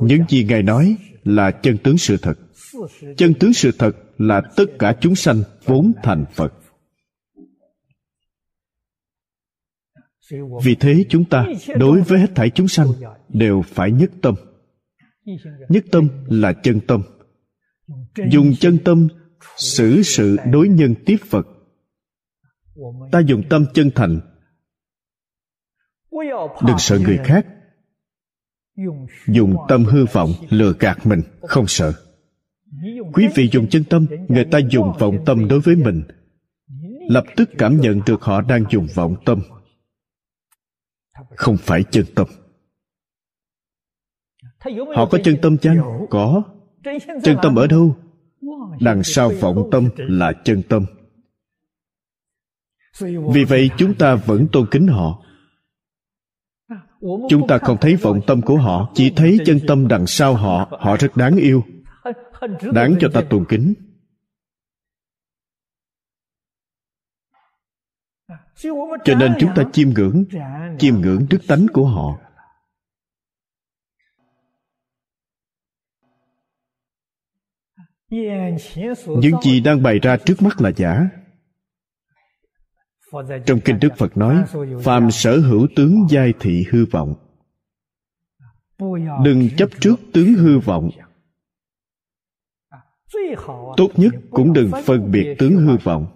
[0.00, 2.38] Những gì ngài nói là chân tướng sự thật.
[3.16, 6.52] Chân tướng sự thật là tất cả chúng sanh vốn thành phật.
[10.64, 11.46] Vì thế chúng ta
[11.76, 12.86] đối với hết thảy chúng sanh
[13.28, 14.34] đều phải nhất tâm.
[15.68, 17.02] Nhất tâm là chân tâm.
[18.30, 19.08] Dùng chân tâm
[19.56, 21.46] xử sự đối nhân tiếp phật.
[23.12, 24.20] Ta dùng tâm chân thành.
[26.66, 27.46] Đừng sợ người khác
[29.26, 31.92] dùng tâm hư vọng lừa gạt mình, không sợ.
[33.12, 36.02] Quý vị dùng chân tâm, người ta dùng vọng tâm đối với mình.
[37.08, 39.40] Lập tức cảm nhận được họ đang dùng vọng tâm.
[41.36, 42.26] Không phải chân tâm.
[44.96, 46.06] Họ có chân tâm chăng?
[46.10, 46.42] Có.
[47.22, 47.96] Chân tâm ở đâu?
[48.80, 50.84] Đằng sau vọng tâm là chân tâm.
[53.34, 55.22] Vì vậy chúng ta vẫn tôn kính họ
[57.28, 60.68] chúng ta không thấy vọng tâm của họ chỉ thấy chân tâm đằng sau họ
[60.80, 61.64] họ rất đáng yêu.
[62.72, 63.74] Đáng cho ta tôn kính.
[69.04, 70.24] Cho nên chúng ta chiêm ngưỡng
[70.78, 72.18] chiêm ngưỡng đức tánh của họ.
[79.06, 81.08] Những gì đang bày ra trước mắt là giả
[83.46, 84.44] trong kinh đức phật nói,
[84.84, 87.14] phàm sở hữu tướng giai thị hư vọng.
[89.24, 90.90] Đừng chấp trước tướng hư vọng.
[93.76, 96.06] Tốt nhất cũng đừng phân biệt tướng hư vọng.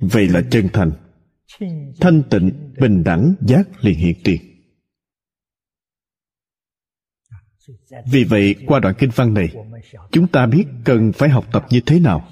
[0.00, 0.92] Vậy là chân thành.
[2.00, 4.40] Thanh tịnh, bình đẳng, giác liền hiện tiền.
[8.12, 9.48] Vì vậy, qua đoạn kinh văn này,
[10.10, 12.28] chúng ta biết cần phải học tập như thế nào.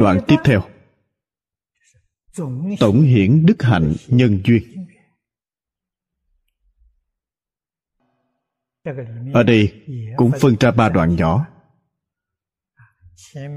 [0.00, 0.62] Đoạn tiếp theo.
[2.80, 4.86] Tổng hiển đức hạnh nhân duyên.
[9.34, 9.84] Ở đây
[10.16, 11.46] cũng phân ra ba đoạn nhỏ.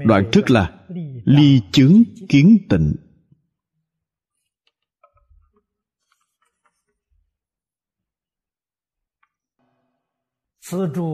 [0.04, 0.86] Đoạn trước là
[1.24, 2.94] ly chướng kiến tịnh.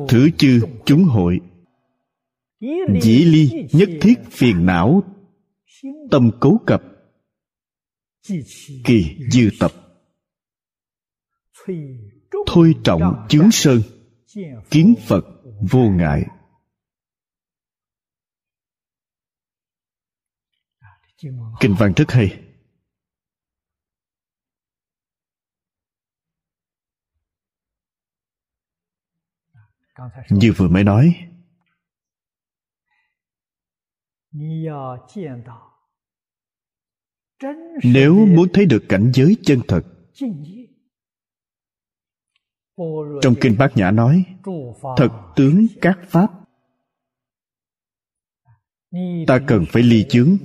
[0.09, 1.41] Thử chư chúng hội
[3.03, 5.03] dĩ ly, nhất thiết phiền não.
[6.11, 6.83] Tâm cấu cập.
[8.85, 9.73] Kỳ dư tập.
[12.47, 13.81] Thôi trọng chướng sơn.
[14.71, 15.25] Kiến phật
[15.71, 16.27] vô ngại.
[21.61, 22.41] Kinh văn rất hay.
[30.31, 31.34] Như vừa mới nói
[37.85, 39.83] nếu muốn thấy được cảnh giới chân thật.
[43.23, 44.25] trong kinh bát nhã nói
[44.97, 46.31] thật tướng các pháp.
[49.27, 50.37] Ta cần phải ly chướng.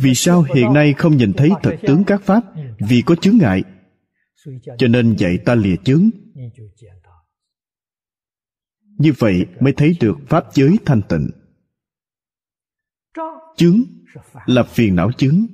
[0.00, 2.44] vì sao hiện nay không nhìn thấy thật tướng các pháp?
[2.78, 3.62] vì có chướng ngại.
[4.78, 6.10] cho nên dạy ta lìa chướng
[9.00, 11.30] như vậy mới thấy được pháp giới thanh tịnh.
[13.56, 13.82] Chướng
[14.46, 15.46] là phiền não chướng.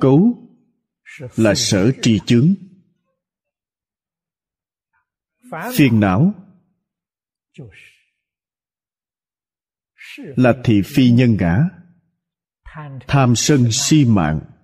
[0.00, 0.48] Cấu
[1.36, 2.54] là sở trì chướng.
[5.74, 6.34] Phiền não
[10.18, 11.68] là thị phi nhân ngã.
[13.06, 14.55] Tham sân si mạng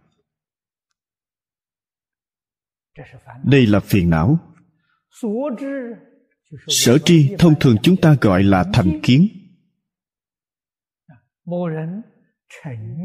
[3.44, 4.38] đây là phiền não.
[6.68, 9.28] Sở tri thông thường chúng ta gọi là thành kiến.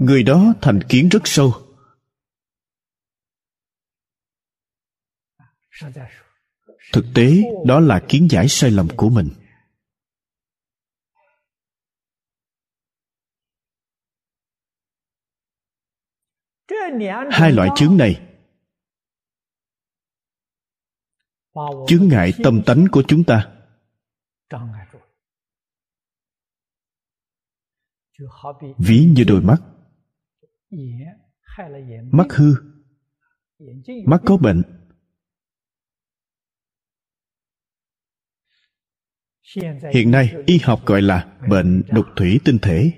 [0.01, 1.53] Người đó thành kiến rất sâu.
[6.93, 7.31] Thực tế,
[7.65, 9.27] đó là kiến giải sai lầm của mình.
[17.31, 18.26] Hai loại chứng này
[21.88, 23.53] chướng ngại tâm tánh của chúng ta.
[28.78, 29.62] Ví như đôi mắt.
[32.12, 32.55] Mắt hư.
[34.05, 34.64] Mắt có bệnh.
[39.93, 42.91] Hiện nay, y học gọi là bệnh đục thủy tinh thể.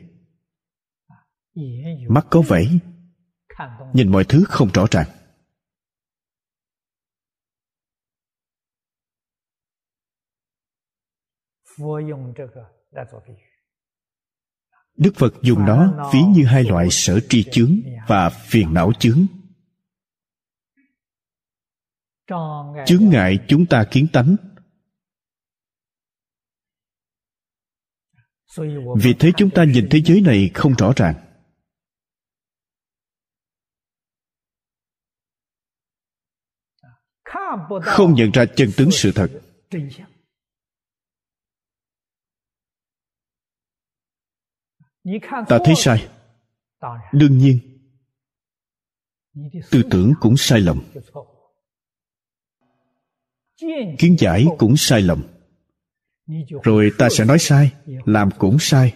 [2.09, 2.79] Mắt có vẫy.
[3.93, 5.18] Nhìn mọi thứ không rõ ràng.
[14.99, 19.25] Đức phật dùng nó ví như hai loại sở tri chướng và phiền não chướng.
[22.85, 24.35] Chướng ngại chúng ta kiến tánh.
[29.01, 31.15] Vì thế chúng ta nhìn thế giới này không rõ ràng.
[37.81, 39.29] Không nhận ra chân tướng sự thật
[45.47, 46.07] ta thấy sai.
[47.13, 47.59] Đương nhiên.
[49.71, 50.81] Tư tưởng cũng sai lầm.
[53.99, 55.23] Kiến giải cũng sai lầm.
[56.63, 58.95] Rồi ta sẽ nói sai làm cũng sai.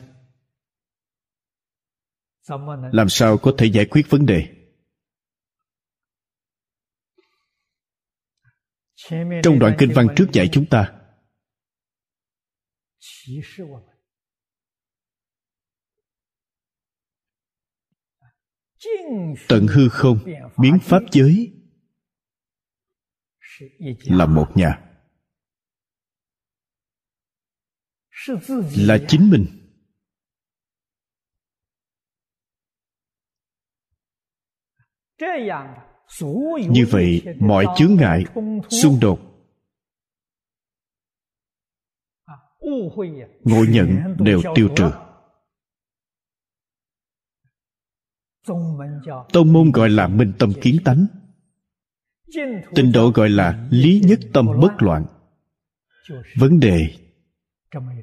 [2.92, 4.48] Làm sao có thể giải quyết vấn đề?
[9.44, 11.00] Trong đoạn kinh văn trước dạy chúng ta
[19.48, 20.20] tận hư không
[20.58, 21.54] biến pháp giới
[24.04, 24.90] là một nhà.
[28.78, 29.46] Là chính mình.
[36.70, 38.26] Như vậy, mọi chướng ngại,
[38.70, 39.20] xung đột,
[43.44, 45.03] ngộ nhận đều tiêu trừ.
[49.34, 51.06] Tông môn gọi là minh tâm kiến tánh.
[52.76, 55.06] Tịnh độ gọi là lý nhất tâm bất loạn.
[56.36, 56.98] Vấn đề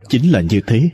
[0.09, 0.91] chính là như thế.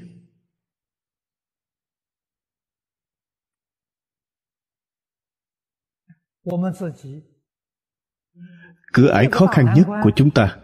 [8.92, 10.58] Cửa ải khó khăn nhất của chúng ta.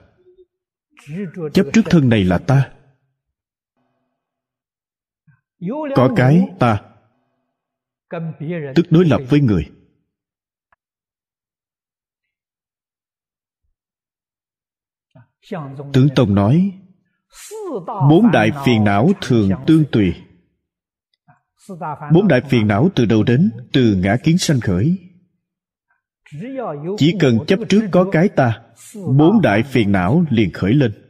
[1.53, 2.72] Chấp trước thân này là ta.
[5.97, 6.91] Có cái ta
[8.75, 9.71] tức đối lập với người.
[15.93, 16.73] Tướng tông nói
[18.11, 20.15] bốn đại phiền não thường tương tùy.
[22.13, 23.51] Bốn đại phiền não từ đâu đến?
[23.73, 24.97] Từ ngã kiến sanh khởi.
[26.99, 28.63] Chỉ cần chấp trước có cái ta
[29.19, 31.03] bốn đại phiền não liền khởi lên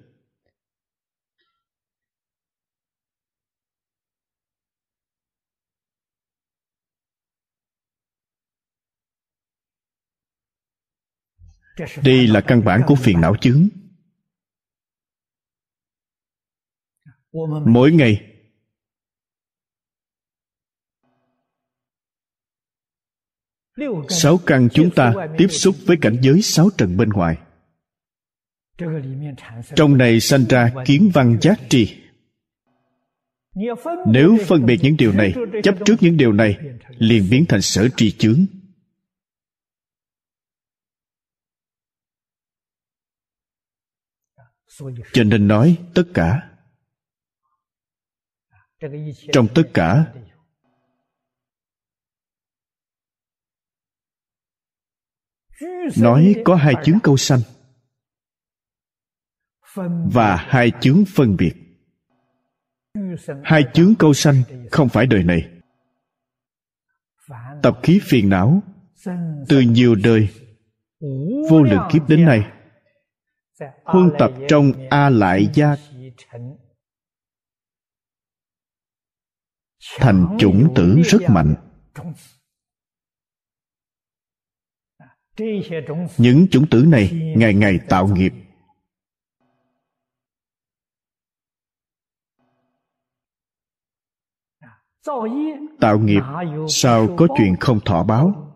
[12.05, 13.69] đây là căn bản của phiền não chướng.
[17.67, 18.29] Mỗi ngày,
[24.09, 27.37] sáu căn chúng ta tiếp xúc với cảnh giới sáu trần bên ngoài.
[29.77, 32.03] Trong này sanh ra kiến văn giác trì
[34.07, 36.59] nếu phân biệt những điều này, chấp trước những điều này,
[36.99, 38.47] liền biến thành sở tri chướng.
[45.13, 46.49] Cho nên nói tất cả.
[49.33, 50.15] Trong tất cả,
[55.99, 57.41] nói có hai chứng câu sanh
[60.13, 61.55] và hai chứng phân biệt.
[63.45, 65.51] Hai chướng câu sanh không phải đời này.
[67.63, 68.63] Tập khí phiền não
[69.49, 70.29] từ nhiều đời
[71.51, 72.62] vô lượng kiếp đến nay
[73.85, 75.77] huân tập trong a lại gia
[79.99, 81.55] thành chủng tử rất mạnh.
[86.19, 88.33] Những chủng tử này ngày ngày tạo nghiệp.
[95.81, 96.23] Tạo nghiệp,
[96.69, 98.52] sao có chuyện không thọ báo?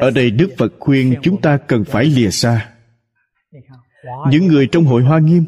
[0.00, 2.74] Ở đây đức phật khuyên chúng ta cần phải lìa xa.
[4.30, 5.44] Những người trong hội hoa nghiêm,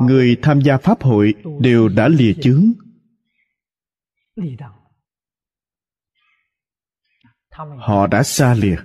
[0.00, 2.72] người tham gia pháp hội đều đã lìa chướng.
[7.78, 8.76] Họ đã xa lìa.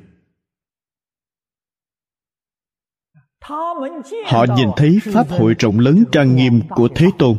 [4.26, 7.38] Họ nhìn thấy pháp hội rộng lớn trang nghiêm của thế tôn.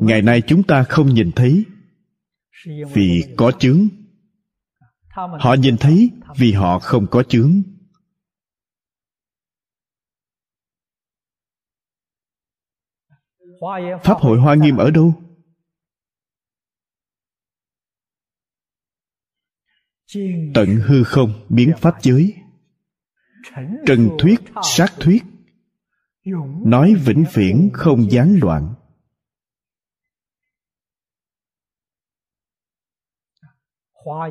[0.00, 1.64] Ngày nay chúng ta không nhìn thấy
[2.66, 3.88] vì có chướng.
[5.40, 7.62] Họ nhìn thấy vì họ không có chướng.
[14.02, 15.14] Pháp hội hoa nghiêm ở đâu?
[20.54, 22.34] Tận hư không biến pháp giới.
[23.86, 25.22] Trần thuyết sát thuyết.
[26.66, 28.74] Nói vĩnh viễn không gián đoạn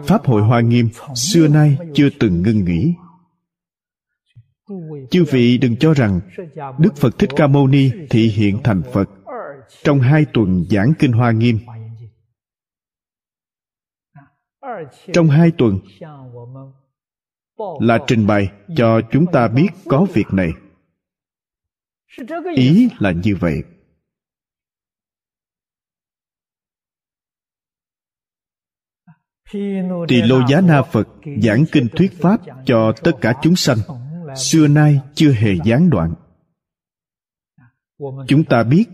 [0.08, 2.94] pháp hội hoa nghiêm xưa nay chưa từng ngưng nghỉ.
[5.12, 6.20] Chư vị đừng cho rằng
[6.80, 9.10] đức phật thích ca mâu ni thị hiện thành phật
[9.84, 11.60] trong hai tuần giảng kinh hoa nghiêm.
[15.14, 15.80] Trong hai tuần
[17.80, 20.50] là trình bày cho chúng ta biết có việc này.
[22.56, 23.64] Ý là như vậy.
[30.08, 31.08] Tỳ lô giá na phật
[31.42, 33.78] giảng kinh thuyết pháp cho tất cả chúng sanh,
[34.36, 36.14] xưa nay chưa hề gián đoạn.
[38.28, 38.86] Chúng ta biết,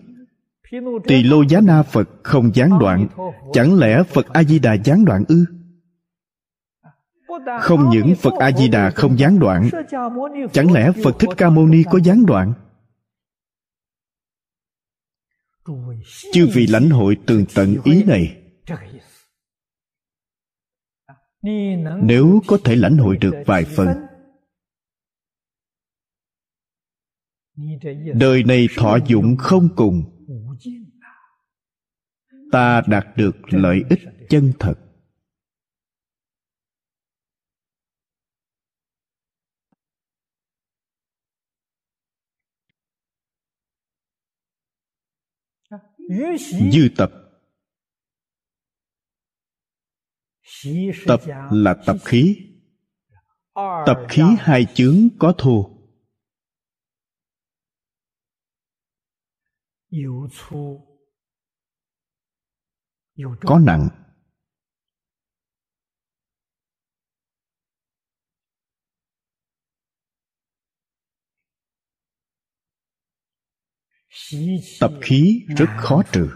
[1.07, 3.07] tỳ lô giá na phật không gián đoạn,
[3.53, 5.45] chẳng lẽ phật a di đà gián đoạn ư?
[7.61, 9.69] Không những phật a di đà không gián đoạn,
[10.53, 12.53] chẳng lẽ phật thích ca mâu ni có gián đoạn?
[16.33, 18.42] Chư vị lãnh hội tường tận ý này
[22.03, 23.87] nếu có thể lãnh hội được vài phần,
[28.15, 30.03] đời này thọ dụng không cùng.
[32.51, 34.73] Ta đạt được lợi ích chân thật.
[46.71, 47.22] Dư tập.
[51.07, 52.49] Tập là tập khí.
[53.85, 55.69] Tập khí hai chướng có thù.
[63.41, 63.89] Có nặng.
[74.79, 76.29] Tập khí rất khó trừ.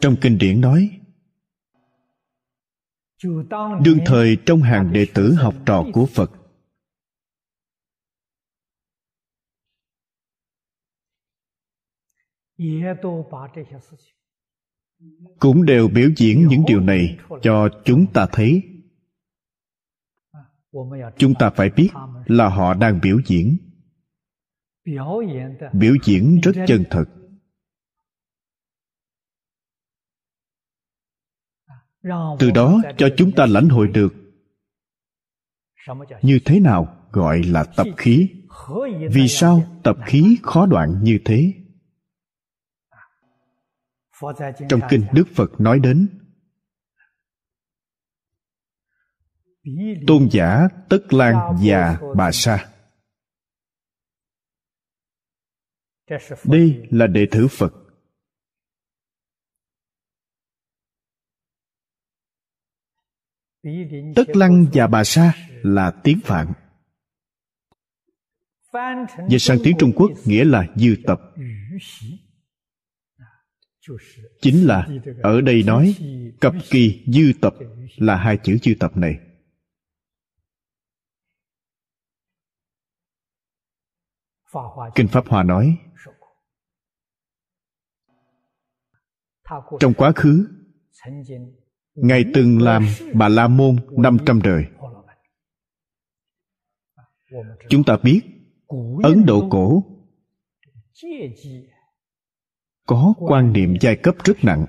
[0.00, 1.00] Trong kinh điển nói,
[3.84, 6.30] đương thời trong hàng đệ tử học trò của phật.
[15.38, 18.62] Cũng đều biểu diễn những điều này cho chúng ta thấy.
[21.16, 21.90] Chúng ta phải biết
[22.26, 23.56] là họ đang biểu diễn.
[25.72, 27.17] Biểu diễn rất chân thật.
[32.38, 34.14] Từ đó cho chúng ta lãnh hội được.
[36.22, 38.28] Như thế nào gọi là tập khí?
[39.10, 41.52] vì sao tập khí khó đoạn như thế?
[44.68, 46.08] Trong kinh đức phật nói đến
[50.06, 52.68] tôn giả tất lan và bà sa.
[56.44, 57.72] đây là đệ tử phật
[64.16, 66.52] tất lăng và bà sa là tiếng phạn.
[69.28, 71.20] Dịch sang tiếng trung quốc nghĩa là dư tập.
[74.40, 74.88] Chính là
[75.22, 75.94] ở đây nói,
[76.40, 77.54] cập kỳ dư tập
[77.96, 79.18] là hai chữ dư tập này.
[84.94, 85.76] Kinh pháp hòa nói,
[89.80, 90.48] trong quá khứ
[92.02, 94.64] ngài từng làm bà la môn 500 đời.
[97.68, 98.20] Chúng ta biết,
[99.02, 99.82] ấn độ cổ
[102.86, 104.66] có quan niệm giai cấp rất nặng.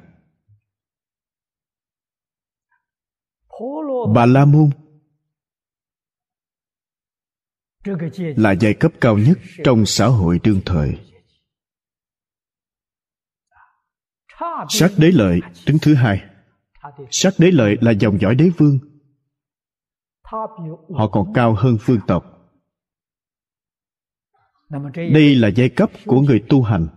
[4.16, 4.70] Bà la môn
[8.16, 11.00] là giai cấp cao nhất trong xã hội đương thời.
[14.70, 16.29] Sát đế lợi, đứng thứ hai
[17.12, 18.80] sắc đế lợi là dòng dõi đế vương.
[20.90, 22.26] Họ còn cao hơn vương tộc.
[24.96, 26.88] Đây là giai cấp của người tu hành.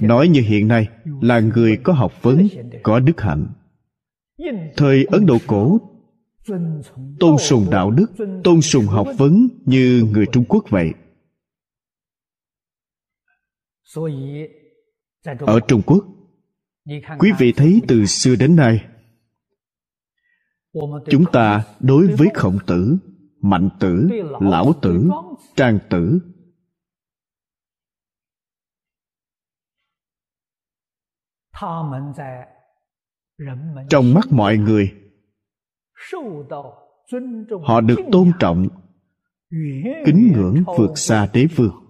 [0.00, 0.88] Nói như hiện nay
[1.20, 2.48] là người có học vấn,
[2.82, 3.46] có đức hạnh.
[4.76, 5.78] Thời ấn độ cổ,
[7.20, 8.06] tôn sùng đạo đức,
[8.44, 10.92] tôn sùng học vấn như người trung quốc vậy.
[15.40, 16.04] Ở trung quốc
[17.18, 18.86] quý vị thấy từ xưa đến nay
[21.10, 22.96] chúng ta đối với khổng tử
[23.40, 24.08] mạnh tử
[24.40, 25.08] lão tử
[25.56, 26.18] trang tử.
[33.88, 34.92] Trong mắt mọi người
[37.64, 38.68] họ được tôn trọng
[40.06, 41.87] kính ngưỡng vượt xa đế vương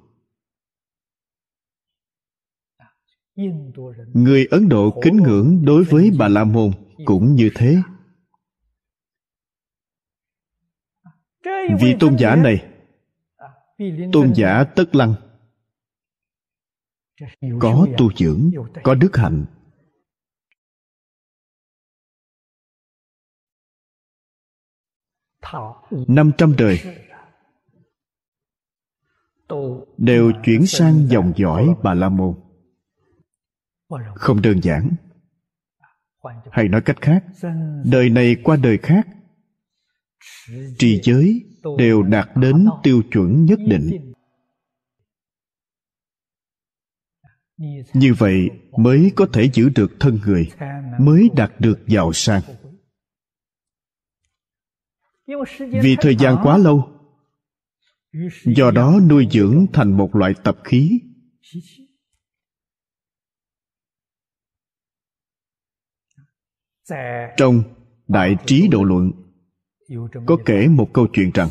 [4.14, 6.70] người ấn độ kính ngưỡng đối với bà la môn
[7.04, 7.76] cũng như thế.
[11.80, 12.66] Vị tôn giả này,
[14.12, 15.14] tôn giả tất lăng
[17.60, 18.50] có tu dưỡng,
[18.82, 19.46] có đức hạnh.
[25.90, 26.78] Năm trăm đời
[29.96, 32.47] đều chuyển sang dòng dõi bà la môn
[34.14, 34.90] không đơn giản.
[36.50, 37.24] Hay nói cách khác,
[37.84, 39.06] đời này qua đời khác
[40.78, 41.44] trì giới
[41.78, 44.14] đều đạt đến tiêu chuẩn nhất định.
[47.94, 50.50] Như vậy mới có thể giữ được thân người,
[51.00, 52.42] mới đạt được giàu sang.
[55.82, 56.88] Vì thời gian quá lâu,
[58.44, 61.00] do đó nuôi dưỡng thành một loại tập khí.
[67.36, 67.62] Trong
[68.08, 69.12] đại trí độ luận,
[70.26, 71.48] có kể một câu chuyện rằng,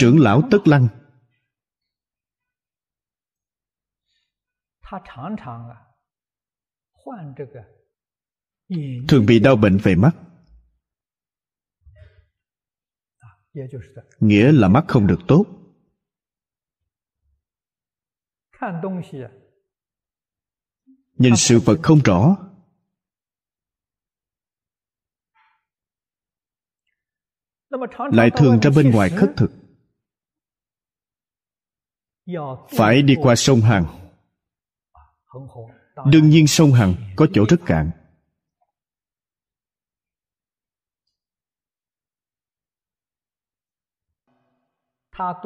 [0.00, 0.88] trưởng lão tất lăng
[9.08, 10.10] thường bị đau bệnh về mắt.
[14.20, 15.44] Nghĩa là mắt không được tốt
[21.14, 22.36] nhìn sự vật không rõ.
[28.12, 29.50] Lại thường ra bên ngoài khất thực.
[32.76, 34.10] Phải đi qua sông hằng.
[36.12, 37.90] Đương nhiên sông hằng có chỗ rất cạn.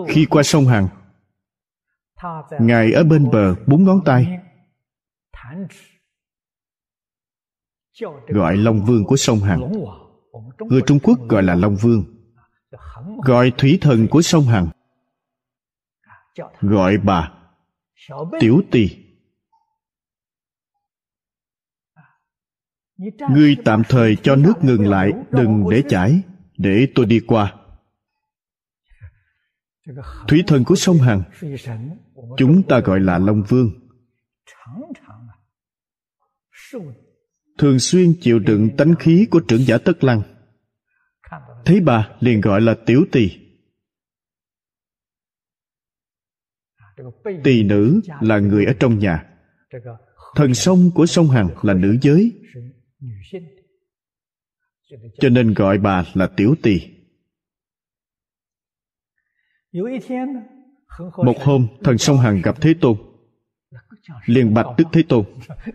[0.09, 0.89] Khi qua sông hằng
[2.61, 4.48] ngài ở bên bờ bốn ngón tay
[8.27, 9.73] gọi long vương của sông hằng.
[10.59, 12.05] Người trung quốc gọi là long vương.
[13.25, 14.69] Gọi thủy thần của sông hằng.
[16.61, 17.33] Gọi bà
[18.41, 19.05] tiểu tỳ.
[23.31, 26.23] Ngươi tạm thời cho nước ngừng lại, đừng để chảy,
[26.57, 27.55] để tôi đi qua.
[30.29, 31.23] Thủy thần của sông hằng,
[32.37, 33.71] chúng ta gọi là long vương
[37.59, 40.23] thường xuyên chịu đựng tánh khí của trưởng giả tất lăng.
[41.65, 43.31] Thấy bà liền gọi là tiểu tỳ.
[47.45, 49.25] Tỳ nữ là người ở trong nhà.
[50.37, 52.33] Thần sông của sông hằng là nữ giới.
[55.21, 56.81] Cho nên gọi bà là tiểu tỳ.
[61.25, 63.08] Một hôm, thần sông hằng gặp thế tôn
[64.25, 65.25] liền bạch đức thế tôn.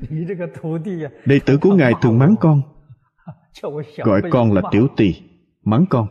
[1.26, 2.62] Đệ tử của ngài thường mắng con.
[3.98, 5.22] Gọi con là tiểu tỳ
[5.64, 6.08] mắng con.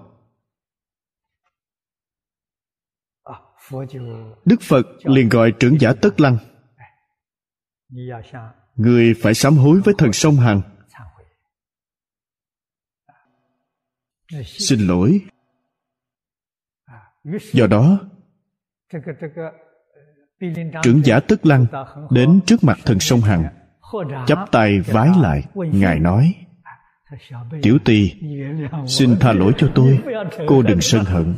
[4.44, 6.36] Đức phật liền gọi trưởng giả tất lăng.
[8.76, 10.62] Người phải sám hối với thần sông hằng.
[14.44, 15.20] Xin lỗi.
[17.52, 17.98] Do đó
[20.82, 21.66] trưởng giả tức lăng
[22.10, 23.44] đến trước mặt thần sông hằng,
[24.26, 26.34] chắp tay vái lại, ngài nói,
[27.62, 28.12] tiểu tỳ,
[28.86, 29.98] xin tha lỗi cho tôi,
[30.46, 31.34] cô đừng sân hận.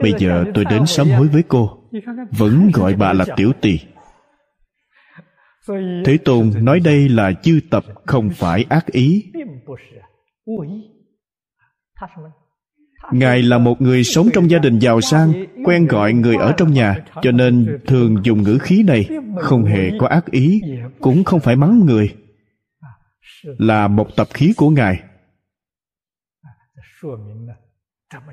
[0.00, 1.90] Bây giờ tôi đến sám hối với cô,
[2.30, 3.78] vẫn gọi bà là tiểu tỳ.
[6.04, 9.32] Thế tôn nói đây là chư tập, không phải ác ý
[13.12, 15.32] ngài là một người sống trong gia đình giàu sang,
[15.64, 19.08] quen gọi người ở trong nhà, cho nên thường dùng ngữ khí này,
[19.40, 20.60] không hề có ác ý,
[21.00, 22.16] cũng không phải mắng người.
[23.42, 25.02] Là một tập khí của ngài.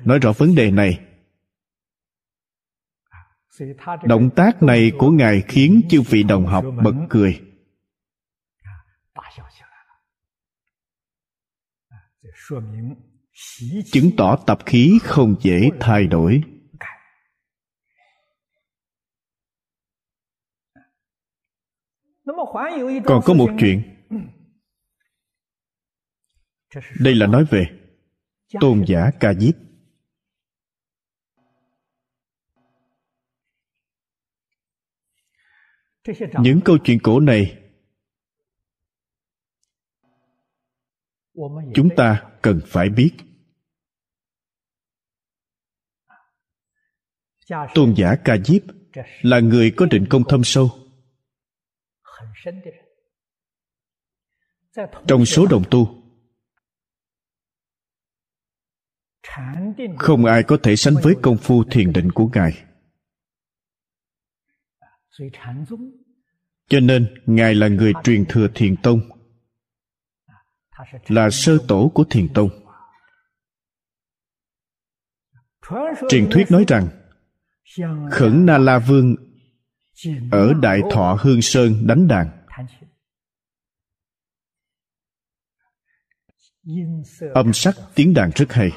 [0.04, 1.00] Nói rõ vấn đề này.
[4.04, 7.40] Động tác này của ngài khiến chư vị đồng học bật cười
[13.92, 16.42] chứng tỏ tập khí không dễ thay đổi.
[23.04, 23.82] Còn có một chuyện.
[27.00, 27.66] Đây là nói về
[28.60, 29.54] tôn giả ca diếp
[36.40, 37.63] những câu chuyện cổ này
[41.74, 43.12] chúng ta cần phải biết.
[47.74, 48.62] Tôn giả ca diếp
[49.22, 50.70] là người có định công thâm sâu.
[55.06, 56.02] Trong số đồng tu,
[59.98, 62.64] không ai có thể sánh với công phu thiền định của ngài.
[66.68, 69.00] Cho nên, ngài là người truyền thừa thiền tông
[71.08, 72.50] là sơ tổ của thiền tông.
[76.08, 76.88] Truyền thuyết nói rằng,
[78.12, 79.16] khẩn na la vương
[80.32, 82.46] ở đại thọ hương sơn đánh đàn.
[87.34, 88.70] Âm sắc tiếng đàn rất hay.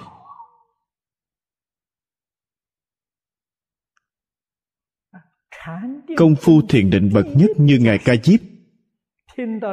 [6.17, 8.39] Công phu thiền định bậc nhất như ngài ca diếp.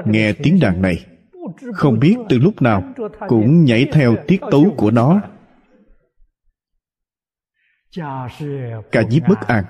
[0.07, 1.14] Nghe tiếng đàn này
[1.75, 2.83] không biết từ lúc nào
[3.29, 5.21] cũng nhảy theo tiết tấu của nó.
[8.91, 9.65] Cả nhiếp bất an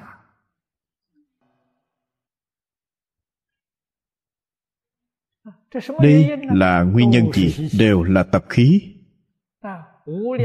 [6.03, 7.68] đây là nguyên nhân gì?
[7.78, 8.80] Đều là tập khí.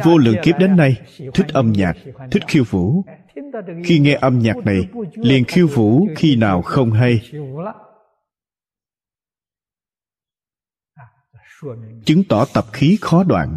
[0.03, 1.01] Vô lượng kiếp đến nay,
[1.33, 1.97] thích âm nhạc,
[2.31, 3.03] thích khiêu vũ.
[3.83, 7.21] Khi nghe âm nhạc này, liền khiêu vũ khi nào không hay.
[12.05, 13.55] Chứng tỏ tập khí khó đoạn.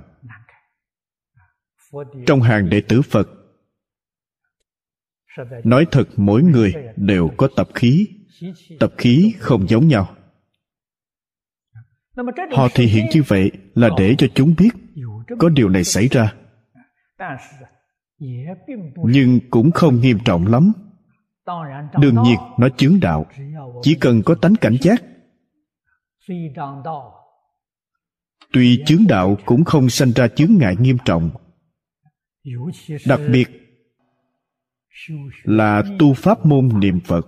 [2.27, 3.29] Trong hàng đệ tử phật,
[5.65, 8.09] nói thật mỗi người đều có tập khí.
[8.81, 10.15] Tập khí không giống nhau.
[12.53, 14.71] Họ thể hiện như vậy là để cho chúng biết
[15.39, 16.35] có điều này xảy ra.
[19.05, 20.73] Nhưng cũng không nghiêm trọng lắm.
[21.99, 23.27] Đương nhiên, nó chướng đạo.
[23.83, 25.03] Chỉ cần có tánh cảnh giác
[28.53, 31.31] tuy chướng đạo cũng không sanh ra chướng ngại nghiêm trọng.
[33.07, 33.49] Đặc biệt
[35.43, 37.27] là tu pháp môn niệm phật.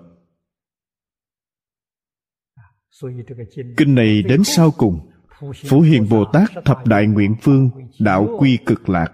[3.76, 5.10] Kinh này đến sau cùng,
[5.54, 9.12] phổ hiền bồ tát thập đại nguyện phương đạo quy cực lạc.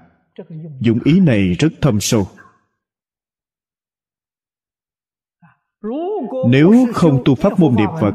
[0.80, 2.26] Dụng ý này rất thâm sâu.
[6.50, 8.14] Nếu không tu pháp môn niệm phật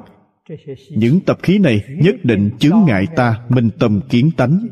[0.89, 4.67] những tập khí này nhất định chướng ngại ta, minh tâm kiến tánh.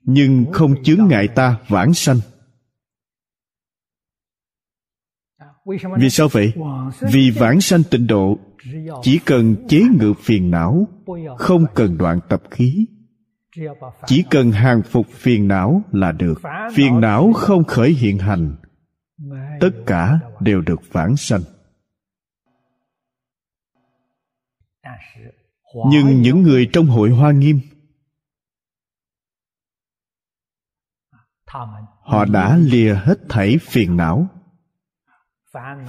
[0.00, 2.16] Nhưng không chướng ngại ta, vãng sanh.
[5.98, 6.52] Vì sao vậy?
[7.00, 8.38] Vì vãng sanh tịnh độ,
[9.02, 10.88] chỉ cần chế ngự phiền não,
[11.38, 12.86] không cần đoạn tập khí.
[14.06, 16.40] Chỉ cần hàng phục phiền não là được.
[16.74, 18.56] Phiền não không khởi hiện hành.
[19.60, 21.42] Tất cả đều được vãng sanh.
[25.90, 27.60] Nhưng những người trong hội hoa nghiêm
[32.02, 34.28] họ đã lìa hết thảy phiền não.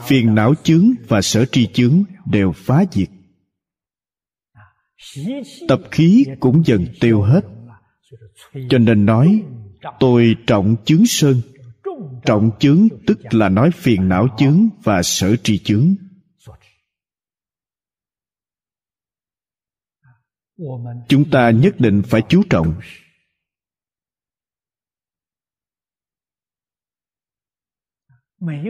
[0.06, 3.10] Phiền não chướng và sở tri chướng đều phá diệt.
[5.68, 7.42] Tập khí cũng dần tiêu hết.
[8.70, 9.44] Cho nên nói
[10.00, 11.42] tôi trọng chướng sơn.
[12.26, 15.96] Trọng chướng tức là nói phiền não chướng và sở tri chướng
[21.10, 22.82] chúng ta nhất định phải chú trọng.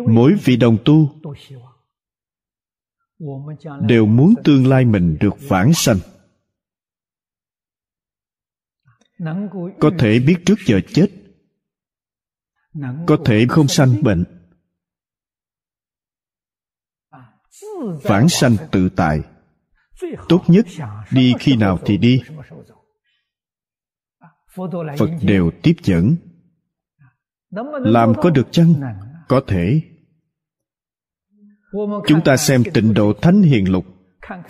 [0.09, 1.21] Mỗi vị đồng tu
[3.81, 5.97] đều muốn tương lai mình được vãng sanh.
[9.79, 11.07] Có thể biết trước giờ chết,
[13.07, 14.23] có thể không sanh bệnh,
[18.03, 19.32] vãng sanh tự tại
[20.29, 20.65] tốt nhất
[21.11, 22.21] đi khi nào thì đi.
[24.97, 26.15] Phật đều tiếp dẫn.
[27.83, 28.73] Làm có được chăng?
[29.27, 29.81] Có thể.
[32.07, 33.85] Chúng ta xem tịnh độ thánh hiền lục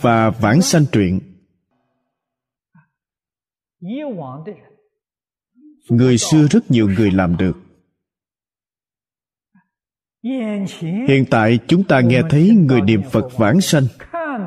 [0.01, 1.20] và vãng sanh truyện.
[5.89, 7.58] Người xưa rất nhiều người làm được.
[11.08, 13.84] Hiện tại chúng ta nghe thấy người niệm phật vãng sanh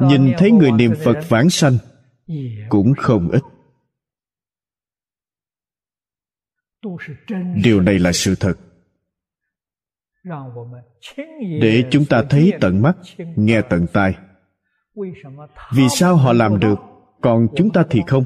[0.03, 1.79] nhìn thấy người niệm phật vãng sanh,
[2.69, 3.43] cũng không ít.
[7.65, 8.55] Điều này là sự thật.
[11.61, 12.97] Để chúng ta thấy tận mắt,
[13.37, 14.15] nghe tận tai.
[15.73, 16.79] Vì sao họ làm được,
[17.21, 18.25] còn chúng ta thì không?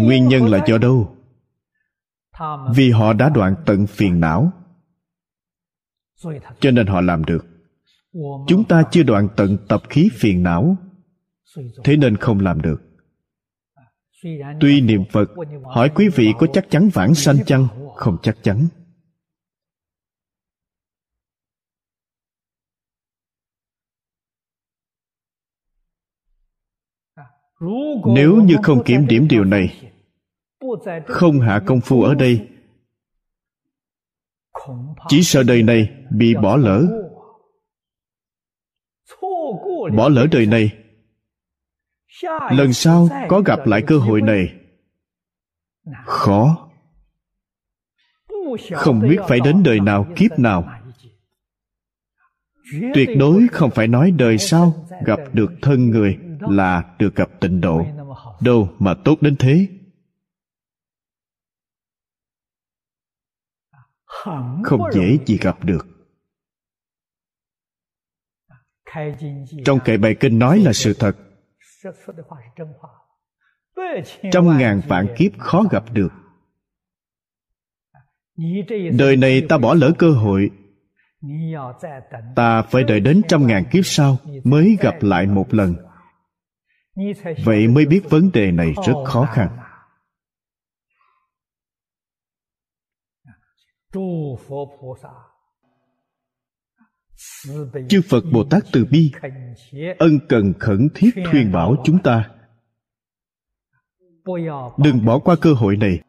[0.00, 1.16] Nguyên nhân là do đâu?
[2.74, 4.52] Vì họ đã đoạn tận phiền não
[6.60, 7.46] cho nên họ làm được.
[8.48, 10.76] Chúng ta chưa đoạn tận tập khí phiền não.
[11.84, 12.82] Thế nên không làm được.
[14.60, 15.30] Tuy niệm phật
[15.64, 17.68] hỏi quý vị có chắc chắn vãng sanh chăng?
[17.96, 18.68] không chắc chắn.
[28.14, 29.92] Nếu như không kiểm điểm điều này
[31.06, 32.48] không hạ công phu ở đây
[35.08, 36.86] chỉ sợ đời này bị bỏ lỡ.
[39.96, 40.70] Bỏ lỡ đời này.
[42.50, 44.54] Lần sau có gặp lại cơ hội này.
[46.04, 46.68] Khó.
[48.72, 50.68] Không biết phải đến đời nào, kiếp nào.
[52.94, 57.60] Tuyệt đối không phải nói đời sau gặp được thân người là được gặp tịnh
[57.60, 57.86] độ.
[58.40, 59.66] Đâu mà tốt đến thế?
[64.64, 65.86] Không dễ gì gặp được.
[69.64, 71.16] Trong kệ bài kinh nói là sự thật.
[74.32, 76.12] Trăm ngàn vạn kiếp khó gặp được.
[78.98, 80.50] Đời này ta bỏ lỡ cơ hội.
[82.36, 85.74] Ta phải đợi đến trăm ngàn kiếp sau mới gặp lại một lần.
[87.44, 89.48] Vậy mới biết vấn đề này rất khó khăn
[97.88, 99.12] chư phật bồ tát từ bi
[99.98, 102.30] ân cần khẩn thiết khuyên bảo chúng ta.
[104.78, 106.00] Đừng bỏ qua cơ hội này.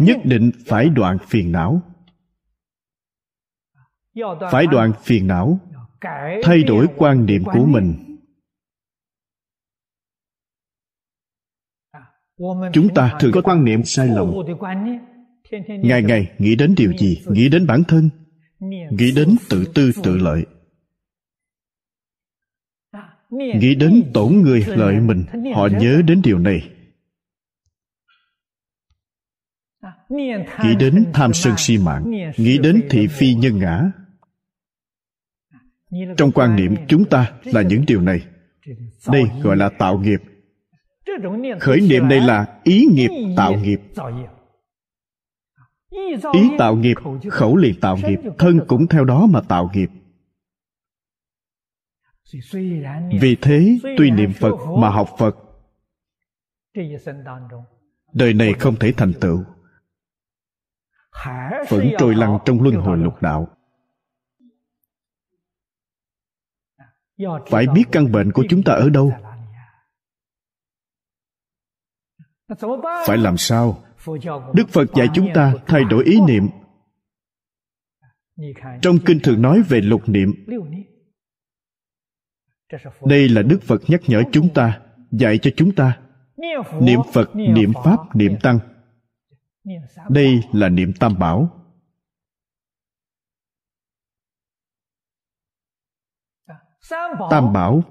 [0.00, 1.82] Nhất định phải đoạn phiền não.
[4.50, 5.58] Phải đoạn phiền não
[6.42, 8.11] thay đổi quan niệm của mình
[12.72, 14.32] chúng ta thường có quan niệm sai lầm.
[15.68, 17.22] ngày ngày nghĩ đến điều gì?
[17.26, 18.10] Nghĩ đến bản thân.
[18.90, 20.46] Nghĩ đến tự tư tự lợi.
[23.30, 25.24] Nghĩ đến tổn người lợi mình.
[25.54, 26.68] Họ nhớ đến điều này.
[30.64, 32.10] Nghĩ đến tham sân si mạng.
[32.36, 33.90] Nghĩ đến thị phi nhân ngã.
[36.16, 38.20] Trong quan niệm chúng ta là những điều này.
[39.12, 40.20] Đây gọi là tạo nghiệp
[41.60, 43.80] khởi niệm đây là ý nghiệp tạo nghiệp.
[46.32, 46.94] Ý tạo nghiệp,
[47.30, 49.90] khẩu liền tạo nghiệp, thân cũng theo đó mà tạo nghiệp.
[53.20, 55.36] Vì thế, tuy niệm phật mà học phật,
[58.12, 59.44] đời này không thể thành tựu.
[61.68, 63.48] Vẫn trôi lăn trong luân hồi lục đạo.
[67.46, 69.12] Phải biết căn bệnh của chúng ta ở đâu?
[73.06, 73.84] Phải làm sao?
[74.54, 76.48] Đức phật dạy chúng ta thay đổi ý niệm.
[78.82, 80.34] Trong kinh thường nói về lục niệm,
[83.04, 84.80] đây là đức phật nhắc nhở chúng ta,
[85.10, 86.00] dạy cho chúng ta.
[86.80, 88.58] Niệm phật, niệm pháp, niệm tăng.
[90.08, 91.58] Đây là niệm tam bảo.
[97.30, 97.82] Tam bảo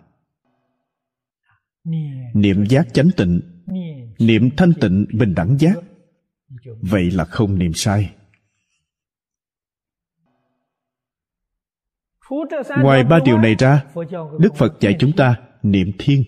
[2.33, 3.41] Niệm giác chánh tịnh
[4.19, 5.75] niệm thanh tịnh bình đẳng giác.
[6.81, 8.15] Vậy là không niệm sai.
[12.81, 13.85] Ngoài ba điều này ra
[14.39, 16.23] đức phật dạy chúng ta niệm thiên.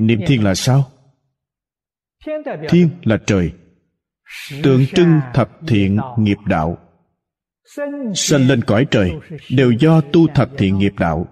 [0.00, 0.90] Niệm thiên là sao?
[2.68, 3.52] Thiên là trời.
[4.62, 6.83] Tượng trưng thập thiện nghiệp đạo
[8.14, 9.12] sanh lên cõi trời
[9.50, 11.28] đều do tu thập thiện nghiệp đạo.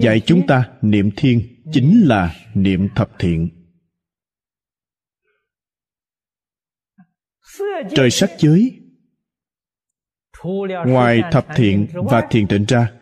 [0.00, 3.48] Dạy chúng ta niệm thiên chính là niệm thập thiện.
[7.96, 8.80] Trời sắc giới.
[10.86, 12.92] Ngoài thập thiện và thiền định ra,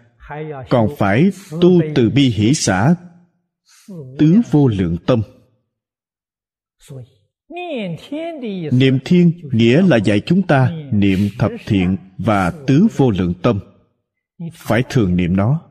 [0.71, 2.95] còn phải tu từ bi hỷ xã,
[4.19, 5.23] tứ vô lượng tâm
[8.73, 13.61] niệm thiên nghĩa là dạy chúng ta niệm thập thiện và tứ vô lượng tâm.
[14.53, 15.63] Phải thường niệm nó.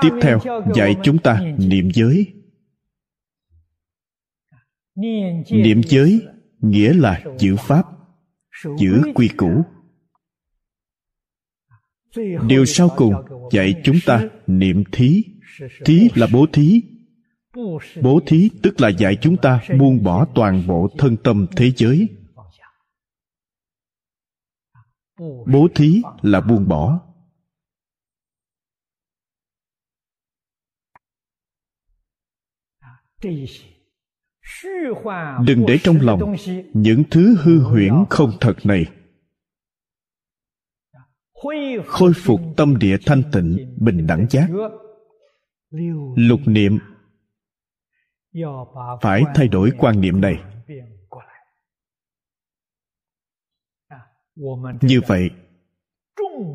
[0.00, 0.38] Tiếp theo,
[0.74, 2.34] dạy chúng ta niệm giới.
[5.50, 6.26] Niệm giới
[6.60, 7.86] nghĩa là giữ pháp,
[8.78, 9.64] giữ quy củ
[12.46, 13.14] điều sau cùng
[13.52, 15.24] dạy chúng ta niệm thí.
[15.84, 16.82] Thí là bố thí.
[18.02, 22.08] Bố thí tức là dạy chúng ta buông bỏ toàn bộ thân tâm thế giới.
[25.46, 27.00] Bố thí là buông bỏ.
[35.46, 36.34] Đừng để trong lòng
[36.72, 38.84] những thứ hư huyễn không thật này
[41.86, 44.48] khôi phục tâm địa thanh tịnh, bình đẳng giác.
[46.16, 46.78] Lục niệm.
[49.00, 50.44] Phải thay đổi quan niệm này.
[54.80, 55.30] Như vậy,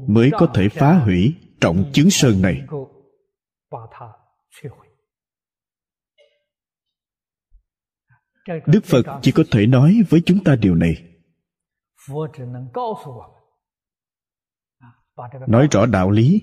[0.07, 2.67] mới có thể phá hủy trọng chứng sơn này.
[8.65, 10.93] Đức phật chỉ có thể nói với chúng ta điều này
[15.47, 16.41] nói rõ đạo lý.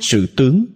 [0.00, 0.66] Sự tướng.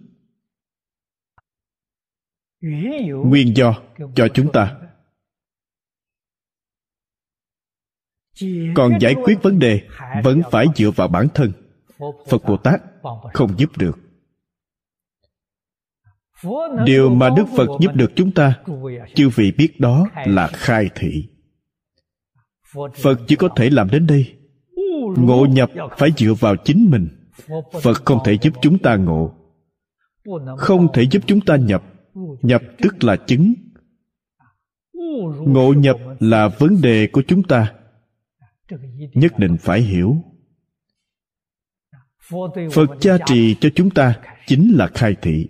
[3.25, 3.81] Nguyên do
[4.15, 4.77] cho chúng ta.
[8.75, 9.87] Còn giải quyết vấn đề
[10.23, 11.51] vẫn phải dựa vào bản thân.
[12.29, 12.81] Phật bồ tát
[13.33, 13.97] không giúp được.
[16.85, 18.63] Điều mà đức phật giúp được chúng ta,
[19.15, 21.29] chư vị biết đó là khai thị.
[22.73, 24.34] Phật chỉ có thể làm đến đây
[25.15, 27.07] ngộ nhập phải dựa vào chính mình.
[27.81, 29.33] Phật không thể giúp chúng ta ngộ.
[30.57, 31.83] Không thể giúp chúng ta nhập.
[32.41, 33.53] Nhập tức là chứng.
[35.47, 37.73] Ngộ nhập là vấn đề của chúng ta.
[39.13, 40.15] Nhất định phải hiểu.
[42.71, 45.49] Phật gia trì cho chúng ta chính là khai thị.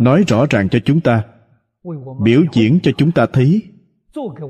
[0.00, 1.24] Nói rõ ràng cho chúng ta.
[2.24, 3.73] Biểu diễn cho chúng ta thấy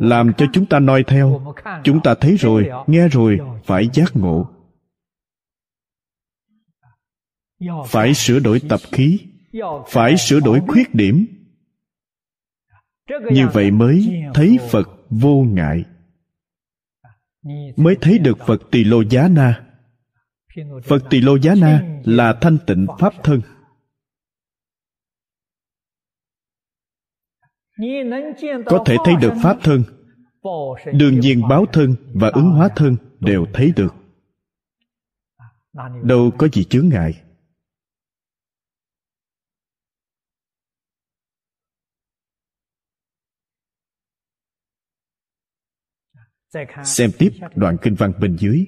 [0.01, 1.55] làm cho chúng ta noi theo.
[1.85, 4.51] Chúng ta thấy rồi, nghe rồi, phải giác ngộ.
[7.87, 9.19] Phải sửa đổi tập khí.
[9.89, 11.27] Phải sửa đổi khuyết điểm.
[13.31, 15.85] Như vậy mới thấy phật vô ngại.
[17.77, 19.65] Mới thấy được phật tỳ lô giá na.
[20.85, 23.41] Phật tỳ lô giá na là thanh tịnh pháp thân.
[28.67, 29.83] Có thể thấy được pháp thân
[30.93, 33.95] đương nhiên báo thân và ứng hóa thân đều thấy được.
[36.03, 37.25] Đâu có gì chướng ngại.
[46.85, 48.67] Xem tiếp đoạn kinh văn bên dưới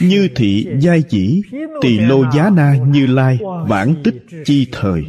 [0.00, 1.42] như thị giai chỉ,
[1.80, 3.38] tỳ lô giá na như lai,
[3.68, 5.04] vãng tích chi thời,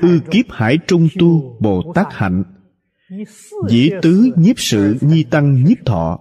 [0.00, 2.42] ư kiếp hải trung tu, bồ tát hạnh,
[3.68, 6.18] dĩ tứ nhiếp sự nhi tăng nhiếp thọ.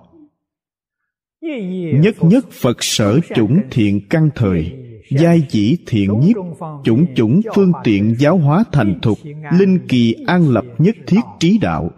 [1.93, 4.71] Nhất nhất phật sở chủng thiện căn thời,
[5.09, 6.35] giai chỉ thiện nhiếp,
[6.83, 9.17] chủng chủng phương tiện giáo hóa thành thục,
[9.57, 11.91] linh kỳ an lập nhất thiết trí đạo.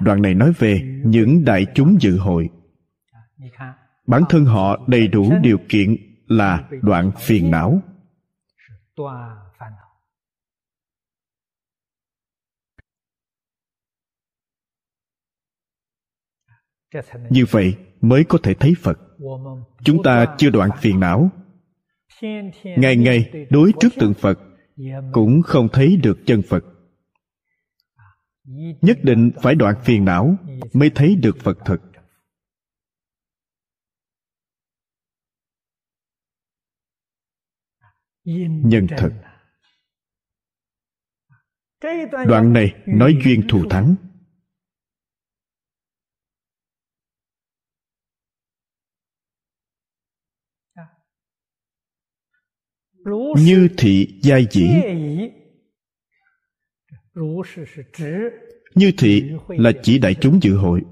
[0.00, 2.50] Đoạn này nói về những đại chúng dự hội.
[4.06, 5.96] Bản thân họ đầy đủ điều kiện
[6.26, 7.82] là đoạn phiền não.
[17.30, 18.98] Như vậy mới có thể thấy phật.
[19.84, 21.30] Chúng ta chưa đoạn phiền não.
[22.62, 24.38] Ngày ngày đối trước tượng phật
[25.12, 26.64] cũng không thấy được chân phật
[28.80, 30.36] nhất định phải đoạn phiền não
[30.72, 31.80] mới thấy được phật thực
[38.64, 39.12] nhân thực
[42.26, 43.94] đoạn này nói duyên thù thắng.
[53.38, 54.68] Như thị giai dĩ
[58.74, 60.82] như thị là chỉ đại chúng dự hội.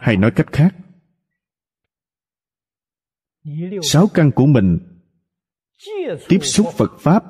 [0.00, 0.74] Hay nói cách khác
[3.82, 4.78] sáu căn của mình
[6.28, 7.24] tiếp xúc phật pháp.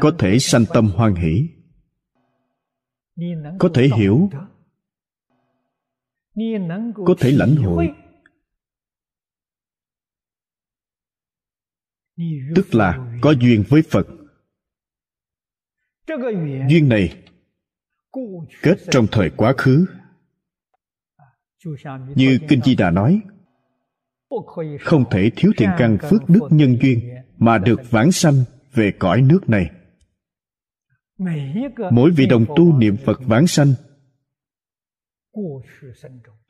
[0.00, 1.48] Có thể sanh tâm hoan hỷ.
[3.58, 4.30] Có thể hiểu.
[6.94, 7.94] có thể lãnh hội
[12.54, 14.06] tức là có duyên với phật.
[16.68, 17.22] Duyên này
[18.62, 19.86] kết trong thời quá khứ.
[22.14, 23.20] Như kinh di đà nói,
[24.80, 28.34] không thể thiếu thiện căn phước đức nhân duyên mà được vãng sanh
[28.72, 29.70] về cõi nước này.
[31.90, 33.74] Mỗi vị đồng tu niệm phật vãng sanh,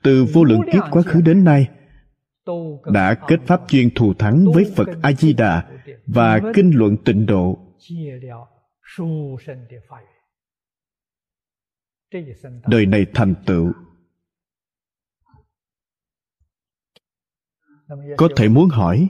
[0.02, 1.68] từ vô lượng kiếp quá khứ đến nay
[2.92, 7.26] đã kết pháp duyên thù thắng với phật a di đà và kinh luận tịnh
[7.26, 7.58] độ.
[12.66, 13.72] đời này thành tựu.
[18.16, 19.08] Có thể muốn hỏi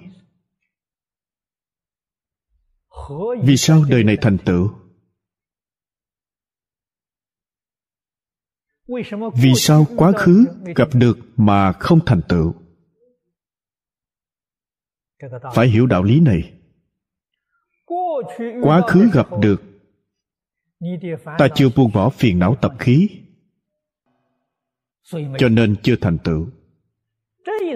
[3.44, 4.70] vì sao đời này thành tựu?
[9.34, 10.46] Vì sao quá khứ
[10.76, 12.67] gặp được mà không thành tựu
[15.54, 16.52] phải hiểu đạo lý này.
[18.62, 19.62] Quá khứ gặp được,
[21.38, 23.08] ta chưa buông bỏ phiền não tập khí,
[25.38, 26.48] cho nên chưa thành tựu.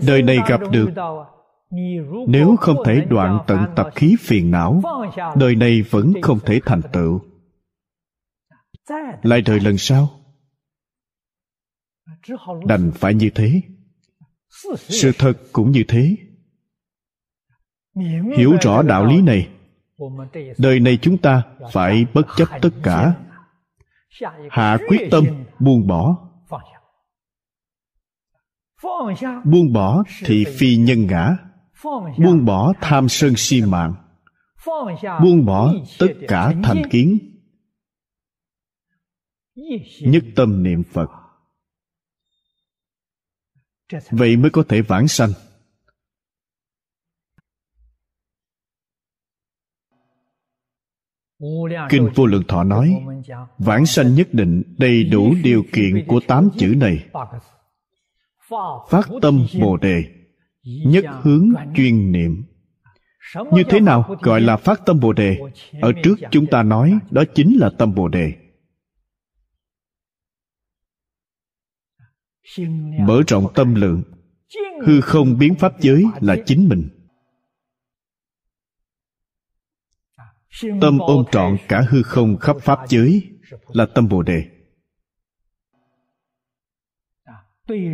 [0.07, 0.89] Đời này gặp được,
[2.29, 4.83] nếu không thể đoạn tận tập khí phiền não,
[5.37, 7.21] đời này vẫn không thể thành tựu.
[9.23, 10.09] Lại đời lần sau,
[12.67, 13.63] đành phải như thế.
[14.77, 16.17] Sự thật cũng như thế
[18.37, 19.49] hiểu rõ đạo lý này,
[20.59, 21.43] đời này chúng ta
[21.73, 23.15] phải bất chấp tất cả.
[24.51, 25.25] Hạ quyết tâm,
[25.59, 26.29] buông bỏ.
[29.45, 31.37] Buông bỏ thì phi nhân ngã.
[32.19, 33.95] Buông bỏ tham sân si mạng.
[35.23, 37.19] Buông bỏ tất cả thành kiến.
[40.01, 41.11] Nhất tâm niệm phật.
[44.11, 45.31] Vậy mới có thể vãng sanh.
[51.91, 53.03] Kinh vô lượng thọ nói,
[53.59, 57.09] vãng sanh nhất định đầy đủ điều kiện của tám chữ này.
[58.91, 60.05] Phát tâm bồ đề,
[60.65, 62.45] nhất hướng chuyên niệm.
[63.53, 65.39] Như thế nào gọi là phát tâm bồ đề?
[65.81, 68.33] Ở trước chúng ta nói, đó chính là tâm bồ đề.
[73.01, 74.03] Mở rộng tâm lượng,
[74.85, 76.89] hư không biến pháp giới là chính mình.
[80.81, 83.23] Tâm ôm trọn cả hư không khắp pháp giới
[83.69, 84.45] là tâm bồ đề.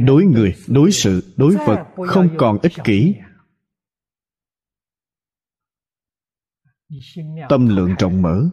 [0.07, 3.15] Đối người đối sự đối vật không còn ích kỷ.
[7.49, 8.51] tâm lượng rộng mở.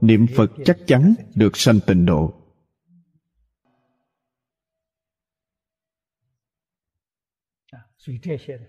[0.00, 2.43] Niệm phật chắc chắn được sanh tịnh độ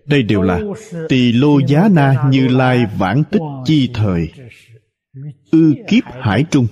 [0.06, 0.60] đây đều là
[1.08, 4.32] tỳ lô giá na như lai vãng tích chi thời.
[5.52, 6.66] Ư kiếp hải trung.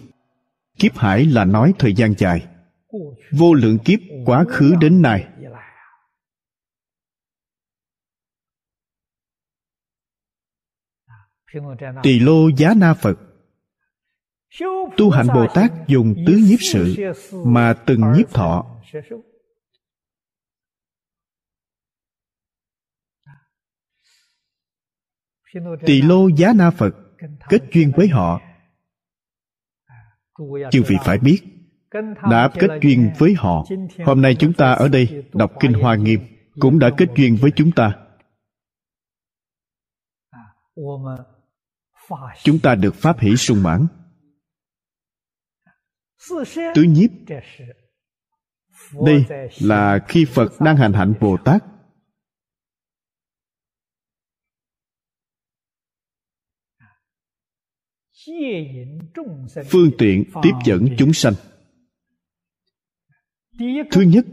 [0.78, 2.46] Kiếp hải là nói thời gian dài.
[3.30, 5.26] Vô lượng kiếp quá khứ đến nay.
[12.02, 13.18] Tỳ lô giá na phật.
[14.96, 16.96] Tu hạnh bồ tát dùng tứ nhiếp sự
[17.46, 18.80] mà từng nhiếp thọ.
[25.86, 26.94] Tỳ lô giá na phật
[27.48, 28.40] kết duyên với họ.
[30.70, 31.38] Chư vị phải biết,
[32.30, 33.64] đã kết duyên với họ.
[34.04, 36.20] Hôm nay chúng ta ở đây đọc kinh hoa nghiêm,
[36.60, 37.92] cũng đã kết duyên với chúng ta.
[42.42, 43.86] Chúng ta được pháp hỷ sung mãn.
[46.74, 47.10] Tứ nhiếp.
[49.06, 49.24] Đây
[49.60, 51.64] là khi phật đang hành hạnh bồ tát.
[59.70, 61.34] Phương tiện tiếp dẫn chúng sanh.
[63.90, 64.26] Thứ nhất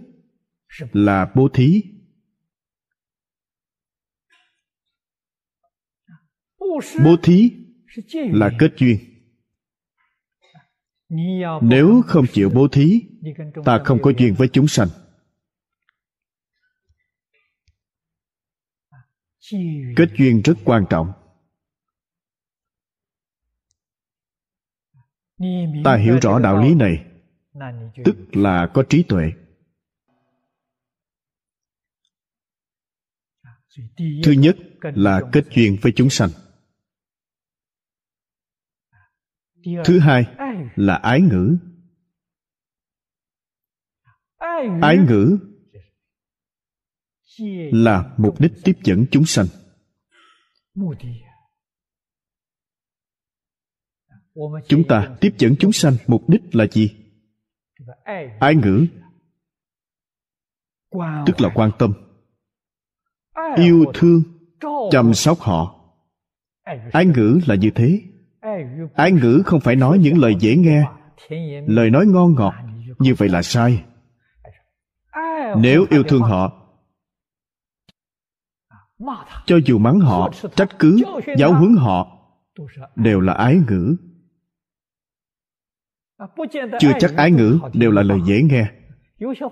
[0.92, 1.84] là bố thí.
[7.04, 7.52] Bố thí
[8.14, 8.98] là kết duyên.
[11.62, 13.02] Nếu không chịu bố thí
[13.66, 14.88] ta không có duyên với chúng sanh.
[19.96, 21.12] Kết duyên rất quan trọng
[25.84, 27.06] ta hiểu rõ đạo lý này,
[28.06, 29.32] tức là có trí tuệ.
[34.24, 36.30] Thứ nhất là kết duyên với chúng sanh.
[39.86, 40.26] Thứ hai
[40.76, 41.58] là ái ngữ.
[44.82, 45.38] Ái ngữ
[47.72, 49.46] là mục đích tiếp dẫn chúng sanh
[54.68, 56.96] chúng ta tiếp dẫn chúng sanh mục đích là gì?
[58.40, 58.86] Ái ngữ?
[61.26, 61.94] Tức là quan tâm.
[63.56, 64.24] Yêu thương,
[64.92, 65.76] chăm sóc họ.
[66.92, 68.02] Ái ngữ là như thế?
[68.94, 70.84] Ái ngữ không phải nói những lời dễ nghe.
[71.68, 72.54] Lời nói ngon ngọt,
[73.00, 73.84] như vậy là sai.
[75.58, 76.58] Nếu yêu thương họ,
[79.46, 81.04] cho dù mắng họ, trách cứ,
[81.38, 82.18] giáo huấn họ,
[82.96, 83.96] đều là ái ngữ
[86.80, 88.66] chưa chắc ái ngữ đều là lời dễ nghe.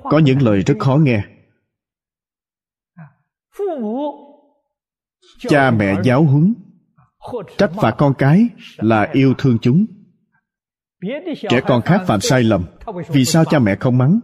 [0.03, 1.23] có những lời rất khó nghe.
[5.39, 6.53] Cha mẹ giáo huấn.
[7.57, 8.47] trách phạt con cái
[8.77, 9.85] là yêu thương chúng.
[11.49, 12.65] trẻ con khác phạm sai lầm.
[13.09, 14.19] vì sao cha mẹ không mắng?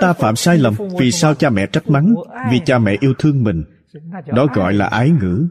[0.00, 2.14] ta phạm sai lầm vì sao cha mẹ trách mắng?
[2.50, 3.64] vì cha mẹ yêu thương mình.
[4.26, 5.48] đó gọi là ái ngữ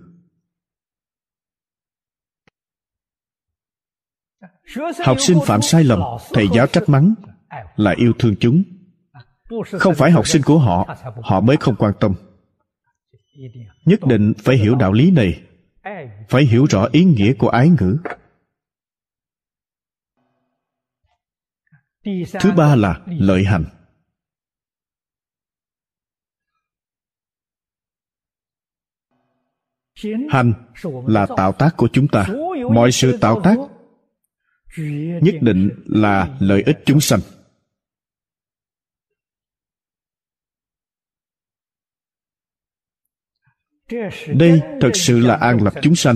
[5.05, 5.99] học sinh phạm sai lầm,
[6.33, 7.13] thầy giáo trách mắng,
[7.75, 8.63] là yêu thương chúng.
[9.71, 12.13] Không phải học sinh của họ họ mới không quan tâm.
[13.85, 15.43] Nhất định phải hiểu đạo lý này,
[16.29, 17.97] phải hiểu rõ ý nghĩa của ái ngữ.
[22.39, 23.65] Thứ ba là lợi hành.
[30.29, 30.53] Hành
[31.07, 32.27] là tạo tác của chúng ta.
[32.73, 33.57] Mọi sự tạo tác
[35.21, 37.19] nhất định là lợi ích chúng sanh.
[44.35, 46.15] Đây thật sự là an lập chúng sanh.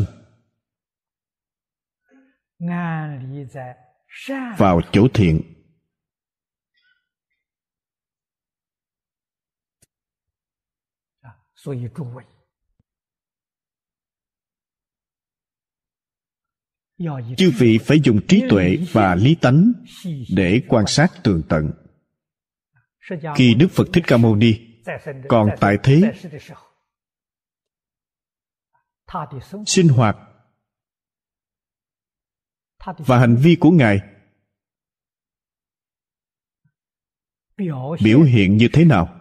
[4.58, 5.42] Vào chỗ thiện.
[17.38, 19.72] Chư vị phải dùng trí tuệ và lý tánh
[20.36, 21.72] để quan sát tường tận.
[23.36, 24.54] Khi đức phật thích ca mâu ni
[25.30, 26.14] còn tại thế,
[29.66, 30.18] sinh hoạt
[32.98, 34.00] và hành vi của ngài
[38.04, 39.20] biểu hiện như thế nào?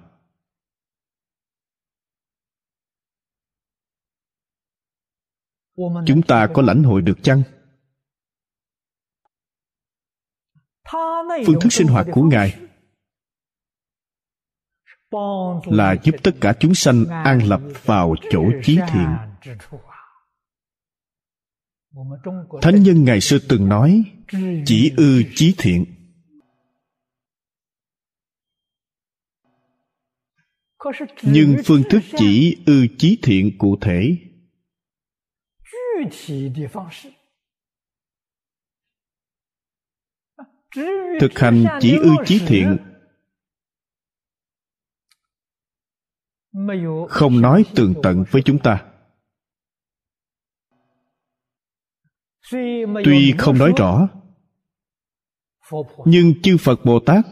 [6.06, 7.42] Chúng ta có lãnh hội được chăng?
[11.46, 12.54] Phương thức sinh hoạt của ngài
[15.64, 19.08] là giúp tất cả chúng sanh an lập vào chỗ chí thiện.
[22.62, 24.04] Thánh nhân ngày xưa từng nói
[24.66, 25.84] chỉ ư chí thiện.
[31.22, 34.16] Nhưng phương thức chỉ ư chí thiện cụ thể
[41.20, 42.76] thực hành chỉ ư chí thiện.
[47.08, 48.84] Không nói tường tận với chúng ta.
[53.04, 54.08] Tuy không nói rõ,
[56.04, 57.24] nhưng chư phật bồ tát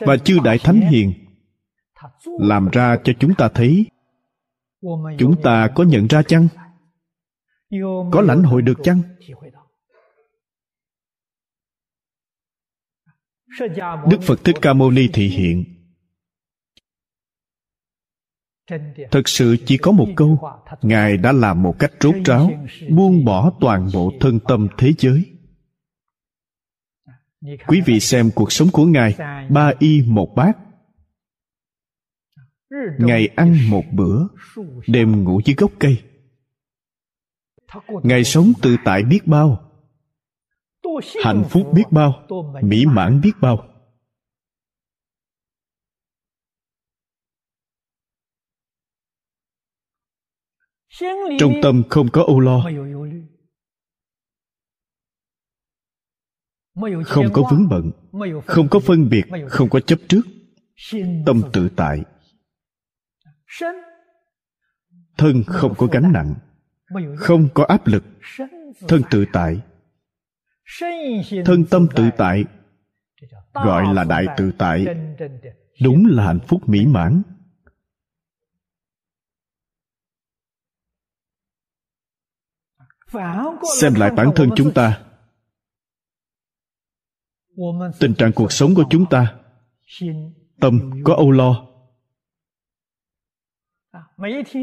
[0.00, 1.12] và chư đại thánh hiền
[2.24, 3.86] làm ra cho chúng ta thấy.
[5.18, 6.48] Chúng ta có nhận ra chăng?
[8.12, 9.02] Có lãnh hội được chăng?
[14.10, 15.64] Đức phật thích ca mâu ni thị hiện.
[19.10, 20.38] Thật sự chỉ có một câu,
[20.82, 22.50] ngài đã làm một cách rốt ráo,
[22.90, 25.34] buông bỏ toàn bộ thân tâm thế giới.
[27.66, 29.16] Quý vị xem cuộc sống của ngài,
[29.50, 30.58] ba y một bát.
[32.98, 34.26] Ngày ăn một bữa,
[34.86, 36.02] đêm ngủ dưới gốc cây.
[38.02, 39.67] Ngài sống tự tại biết bao
[41.24, 42.26] hạnh phúc biết bao,
[42.62, 43.68] mỹ mãn biết bao.
[51.38, 52.64] Trong tâm không có âu lo.
[57.06, 57.90] Không có vướng bận,
[58.46, 60.22] không có phân biệt, không có chấp trước.
[61.26, 62.04] Tâm tự tại.
[65.16, 66.34] Thân không có gánh nặng,
[67.16, 68.04] không có áp lực.
[68.88, 69.60] Thân tự tại
[71.44, 72.44] thân tâm tự tại,
[73.52, 74.86] gọi là đại tự tại,
[75.82, 77.22] đúng là hạnh phúc mỹ mãn.
[83.80, 85.04] Xem lại bản thân chúng ta,
[88.00, 89.36] tình trạng cuộc sống của chúng ta,
[90.60, 91.64] tâm có âu lo.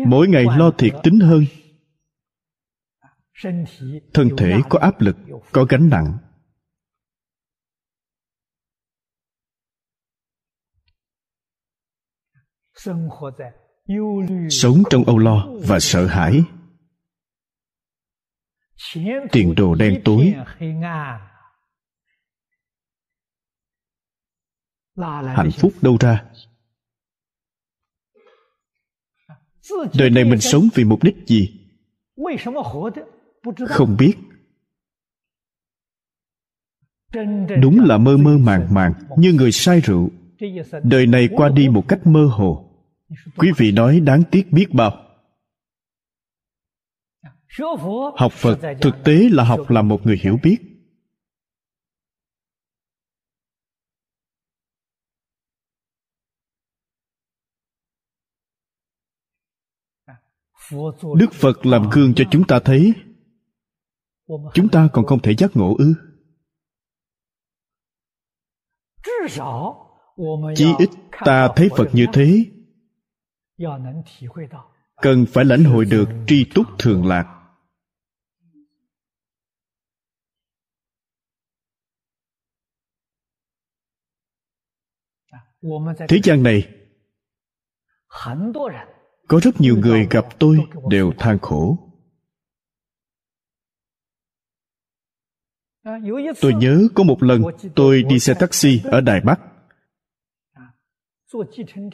[0.07, 1.45] Mỗi ngày lo thiệt tính hơn
[4.13, 5.15] thân thể có áp lực
[5.51, 6.17] có gánh nặng.
[14.49, 16.43] Sống trong âu lo và sợ hãi.
[19.31, 20.33] Tiền đồ đen tối.
[25.35, 26.25] Hạnh phúc đâu ra?
[29.93, 31.61] Đời này mình sống vì mục đích gì
[33.67, 34.13] không biết.
[37.61, 40.09] Đúng là mơ mơ màng màng như người say rượu.
[40.83, 42.69] đời này qua đi một cách mơ hồ.
[43.37, 45.01] Quý vị nói đáng tiếc biết bao.
[48.17, 50.57] Học phật thực tế là học làm một người hiểu biết.
[61.15, 62.93] Đức phật làm gương cho chúng ta thấy
[64.27, 65.93] chúng ta còn không thể giác ngộ ư?
[70.55, 70.89] Chí ít
[71.25, 72.45] ta thấy phật như thế.
[75.01, 77.31] Cần phải lãnh hội được tri túc thường lạc.
[86.09, 86.69] Thế gian này,
[89.27, 90.57] có rất nhiều người gặp tôi
[90.89, 91.84] đều than khổ.
[96.41, 97.41] Tôi nhớ có một lần
[97.75, 99.39] tôi đi xe taxi ở đài bắc.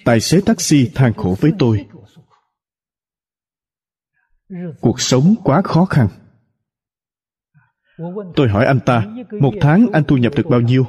[0.05, 1.87] Tài xế taxi than khổ với tôi.
[4.81, 6.07] Cuộc sống quá khó khăn.
[8.35, 9.07] Tôi hỏi anh ta,
[9.39, 10.85] một tháng anh thu nhập được bao nhiêu?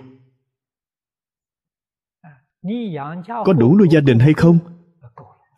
[3.45, 4.59] Có đủ nuôi gia đình hay không?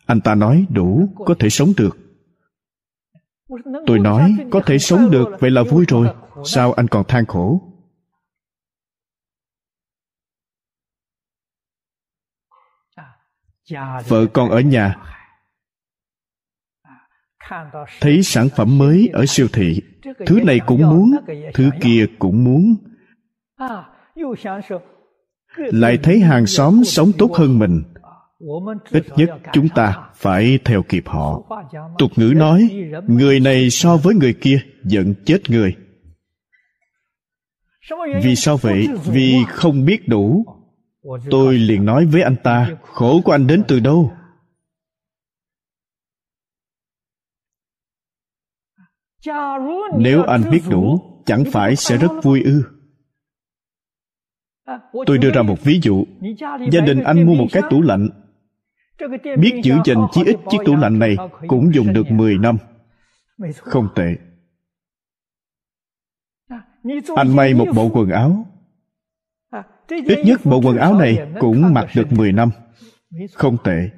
[0.05, 2.04] Anh ta nói, đủ, có thể sống được
[3.87, 6.07] tôi nói, có thể sống được, vậy là vui rồi.
[6.45, 7.71] Sao anh còn than khổ?
[14.07, 14.95] Vợ con ở nhà.
[18.01, 19.81] Thấy sản phẩm mới ở siêu thị.
[20.25, 21.11] Thứ này cũng muốn,
[21.53, 22.75] thứ kia cũng muốn.
[25.57, 27.83] Lại thấy hàng xóm sống tốt hơn mình
[28.91, 31.41] ít nhất chúng ta phải theo kịp họ.
[31.97, 32.69] Tục ngữ nói,
[33.07, 35.75] người này so với người kia giận chết người.
[38.23, 38.87] Vì sao vậy?
[39.05, 40.45] Vì không biết đủ.
[41.29, 44.11] Tôi liền nói với anh ta, khổ của anh đến từ đâu?
[49.97, 52.63] Nếu anh biết đủ, chẳng phải sẽ rất vui ư.
[55.05, 56.05] Tôi đưa ra một ví dụ.
[56.71, 58.09] Gia đình anh mua một cái tủ lạnh
[59.39, 61.17] biết giữ gìn chí ít chiếc tủ lạnh này
[61.47, 62.57] cũng dùng được 10 năm.
[63.55, 64.15] Không tệ.
[67.15, 68.45] Anh may một bộ quần áo.
[69.87, 72.49] Ít nhất bộ quần áo này cũng mặc được 10 năm.
[73.33, 73.89] Không tệ.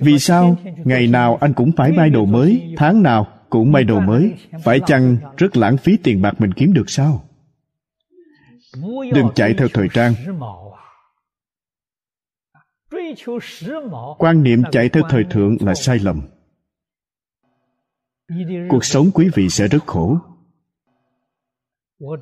[0.00, 0.56] Vì sao?
[0.84, 2.74] ngày nào anh cũng phải may đồ mới.
[2.76, 4.34] tháng nào cũng may đồ mới.
[4.64, 7.24] phải chăng rất lãng phí tiền bạc mình kiếm được sao?
[9.14, 10.14] Đừng chạy theo thời trang
[14.18, 16.22] quan niệm chạy theo thời thượng là sai lầm.
[18.68, 20.18] cuộc sống quý vị sẽ rất khổ.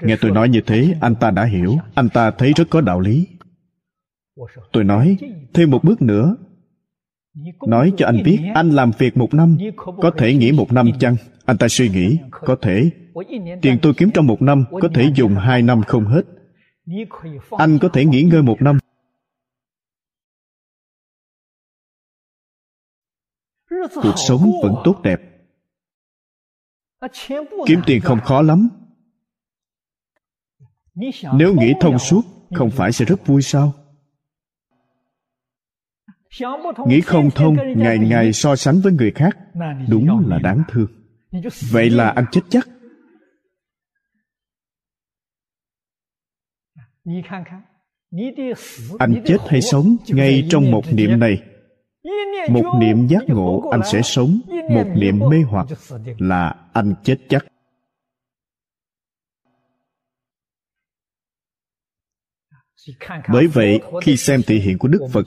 [0.02, 3.01] Nghe tôi nói như thế anh ta đã hiểu anh ta thấy rất có đạo
[3.01, 3.27] lý.
[4.73, 5.16] Tôi nói
[5.55, 6.36] thêm một bước nữa.
[7.66, 9.59] nói cho anh biết anh làm việc một năm
[10.02, 11.16] có thể nghỉ một năm chăng?
[11.44, 12.90] Anh ta suy nghĩ có thể.
[13.62, 16.23] Tiền tôi kiếm trong một năm có thể dùng hai năm không hết.
[17.51, 18.78] Anh có thể nghỉ ngơi một năm
[23.94, 25.20] cuộc sống vẫn tốt đẹp.
[27.66, 28.69] Kiếm tiền không khó lắm.
[31.35, 32.23] Nếu nghĩ thông suốt,
[32.55, 33.73] không phải sẽ rất vui sao?
[36.86, 39.39] Nghĩ không thông, ngày ngày so sánh với người khác,
[39.89, 40.86] đúng là đáng thương.
[41.70, 42.69] Vậy là anh chết chắc.
[48.98, 51.50] Anh chết hay sống, ngay trong một niệm này
[52.49, 54.41] một niệm giác ngộ anh sẽ sống.
[54.71, 55.67] một niệm mê hoặc
[56.19, 57.47] là anh chết chắc.
[63.33, 65.27] Bởi vậy khi xem thị hiện của đức phật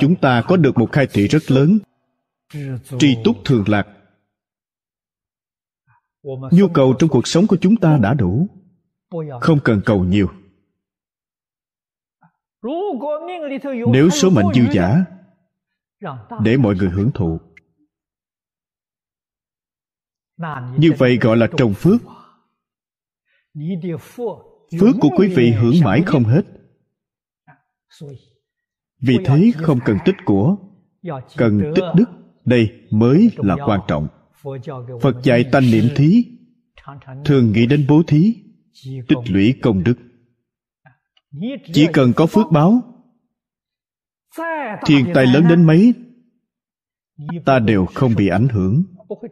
[0.00, 1.78] chúng ta có được một khai thị rất lớn.
[2.98, 3.86] Tri túc thường lạc.
[6.50, 8.48] Nhu cầu trong cuộc sống của chúng ta đã đủ.
[9.40, 10.28] Không cần cầu nhiều.
[13.92, 15.04] Nếu số mệnh dư giả
[16.44, 17.40] để mọi người hưởng thụ.
[20.78, 22.02] như vậy gọi là trồng phước.
[24.80, 26.42] Phước của quý vị hưởng mãi không hết.
[29.00, 30.56] Vì thế không cần tích của.
[31.36, 32.04] Cần tích đức.
[32.44, 34.08] Đây mới là quan trọng.
[35.02, 36.24] Phật dạy tanh niệm thí.
[37.24, 38.34] Thường nghĩ đến bố thí.
[39.08, 39.94] Tích lũy công đức.
[41.72, 42.91] Chỉ cần có phước báo
[44.86, 45.94] thiên tai lớn đến mấy?
[47.44, 48.82] Ta đều không bị ảnh hưởng.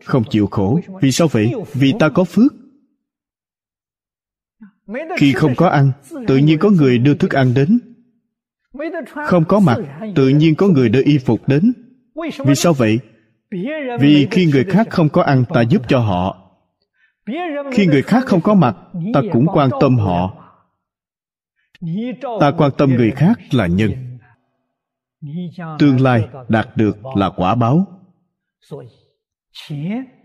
[0.04, 0.80] Không chịu khổ.
[1.02, 1.52] Vì sao vậy?
[1.72, 2.52] Vì ta có phước.
[5.16, 5.92] Khi không có ăn
[6.26, 7.78] tự nhiên có người đưa thức ăn đến.
[9.26, 9.78] Không có mặt
[10.14, 11.72] tự nhiên có người đưa y phục đến.
[12.46, 12.98] Vì sao vậy?
[14.00, 16.36] Vì khi người khác không có ăn ta giúp cho họ.
[17.72, 18.76] Khi người khác không có mặt
[19.14, 20.36] ta cũng quan tâm họ.
[22.40, 24.09] Ta quan tâm người khác là nhân
[25.78, 27.86] tương lai đạt được là quả báo.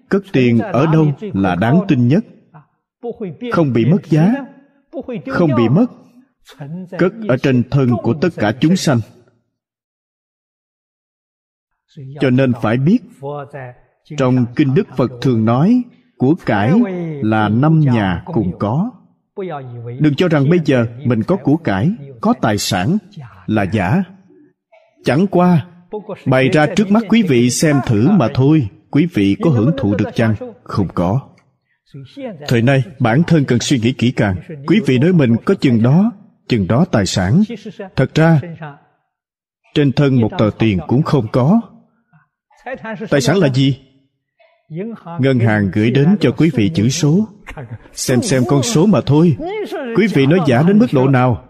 [0.10, 2.26] Cất tiền ở đâu là đáng tin nhất.
[3.54, 4.34] Không bị mất giá,
[5.32, 5.86] không bị mất.
[6.98, 9.00] Cất ở trên thân của tất cả chúng sanh.
[12.20, 13.00] Cho nên phải biết,
[14.18, 15.84] trong kinh đức phật thường nói,
[16.18, 16.74] của cải
[17.22, 18.92] là năm nhà cùng có.
[20.00, 21.92] Đừng cho rằng bây giờ mình có của cải,
[22.22, 22.98] có tài sản
[23.46, 24.04] là giả
[25.06, 25.66] chẳng qua,
[26.26, 28.68] bày ra trước mắt quý vị xem thử mà thôi.
[28.92, 30.36] Quý vị có hưởng thụ được chăng?
[30.64, 31.22] Không có.
[32.48, 34.36] Thời nay, bản thân cần suy nghĩ kỹ càng.
[34.68, 36.12] Quý vị nói mình có chừng đó
[36.48, 37.44] chừng đó tài sản.
[37.96, 38.42] Thật ra,
[39.74, 41.62] trên thân một tờ tiền cũng không có.
[43.10, 43.80] Tài sản là gì?
[45.20, 47.28] Ngân hàng gửi đến cho quý vị chữ số.
[47.94, 49.38] Xem xem con số mà thôi.
[49.96, 51.46] Quý vị nói giả đến mức độ nào?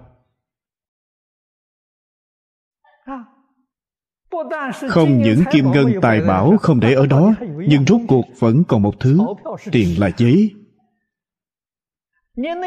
[4.90, 7.34] Không những kim ngân tài bảo không để ở đó,
[7.68, 9.20] nhưng rốt cuộc vẫn còn một thứ,
[9.72, 10.52] tiền là giấy.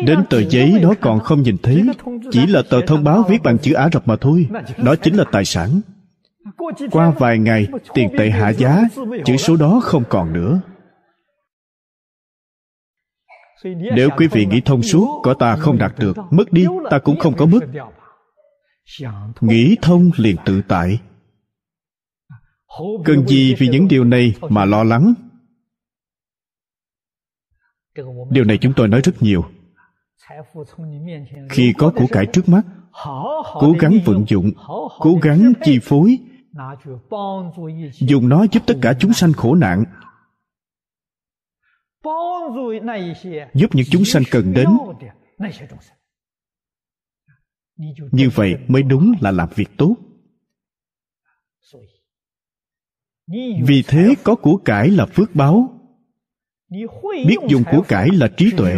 [0.07, 1.83] Đến tờ giấy đó còn không nhìn thấy,
[2.31, 5.25] chỉ là tờ thông báo viết bằng chữ ả rập mà thôi, đó chính là
[5.33, 5.81] tài sản.
[6.91, 8.83] Qua vài ngày, tiền tệ hạ giá,
[9.25, 10.61] chữ số đó không còn nữa.
[13.95, 17.19] Nếu quý vị nghĩ thông suốt, có ta không đạt được, mất đi, ta cũng
[17.19, 17.61] không có mất.
[19.41, 20.99] Nghĩ thông liền tự tại
[23.05, 25.15] cần gì vì những điều này mà lo lắng?
[28.31, 29.45] Điều này chúng tôi nói rất nhiều.
[31.51, 32.63] Khi có của cải trước mắt,
[33.53, 34.51] cố gắng vận dụng,
[34.99, 36.19] cố gắng chi phối,
[37.93, 39.85] dùng nó giúp tất cả chúng sanh khổ nạn,
[43.55, 44.69] giúp những chúng sanh cần đến.
[48.13, 49.97] Như vậy mới đúng là làm việc tốt.
[53.67, 55.81] Vì thế có của cải là phước báo.
[57.27, 58.75] Biết dùng của cải là trí tuệ.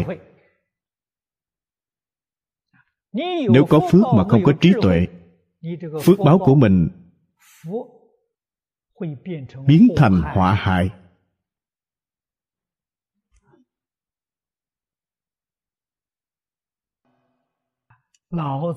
[3.52, 5.06] Nếu có phước mà không có trí tuệ,
[6.05, 6.89] phước báo của mình
[9.66, 10.90] biến thành họa hại.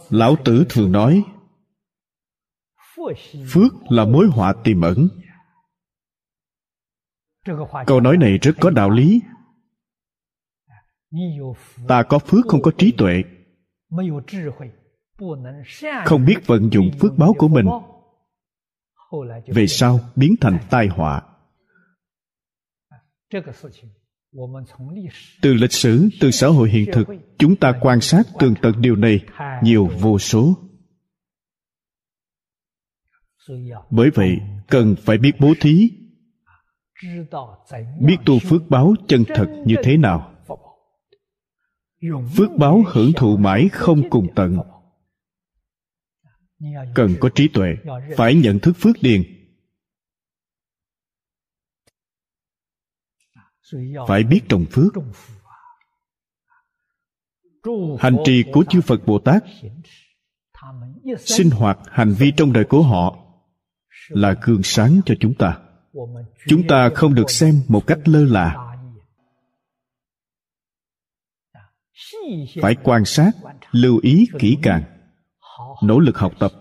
[0.09, 1.23] Lão tử thường nói,
[3.53, 5.22] phước là mối họa tiềm ẩn
[7.87, 9.21] câu nói này rất có đạo lý.
[11.87, 13.23] Ta có phước không có trí tuệ.
[16.05, 17.65] Không biết vận dụng phước báo của mình.
[19.47, 21.21] Về sau biến thành tai họa.
[25.41, 27.07] Từ lịch sử, từ xã hội hiện thực,
[27.37, 29.19] chúng ta quan sát tường tận điều này
[29.63, 30.57] nhiều vô số.
[33.89, 34.37] Bởi vậy,
[34.67, 36.02] cần phải biết bố thí
[37.99, 40.33] biết tu phước báo chân thật như thế nào?
[42.35, 44.57] Phước báo hưởng thụ mãi không cùng tận.
[46.95, 47.75] Cần có trí tuệ,
[48.17, 49.23] phải nhận thức phước điền.
[54.07, 54.93] Phải biết trồng phước.
[57.99, 59.43] Hành trì của chư phật bồ tát,
[61.19, 63.17] sinh hoạt, hành vi trong đời của họ
[64.07, 65.59] là gương sáng cho chúng ta
[66.47, 68.69] chúng ta không được xem một cách lơ là.
[72.61, 73.31] Phải quan sát,
[73.71, 74.83] lưu ý kỹ càng,
[75.83, 76.51] nỗ lực học tập.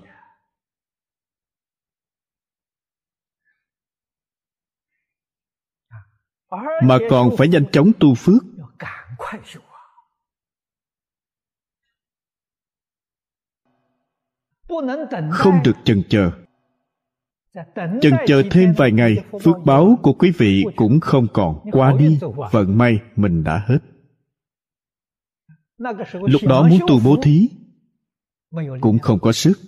[6.83, 8.43] Mà còn phải nhanh chóng tu phước.
[15.33, 16.42] Không được chần chờ
[18.01, 21.71] chần chờ thêm vài ngày, phước báo của quý vị cũng không còn.
[21.73, 22.19] Qua đi,
[22.53, 23.79] vận may, mình đã hết.
[26.13, 27.49] Lúc đó muốn tu bố thí,
[28.81, 29.61] cũng không có sức.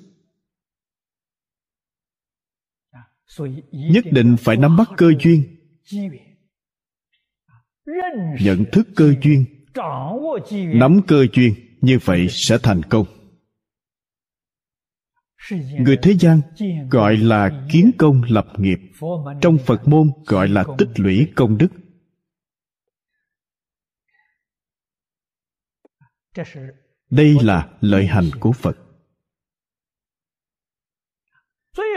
[3.72, 5.42] Nhất định phải nắm bắt cơ duyên,
[8.40, 9.44] nhận thức cơ duyên,
[10.74, 13.06] nắm cơ duyên, như vậy sẽ thành công
[15.52, 16.40] người thế gian
[16.90, 18.78] gọi là kiến công lập nghiệp.
[19.40, 21.68] Trong phật môn gọi là tích lũy công đức.
[27.10, 28.76] Đây là lợi hành của phật.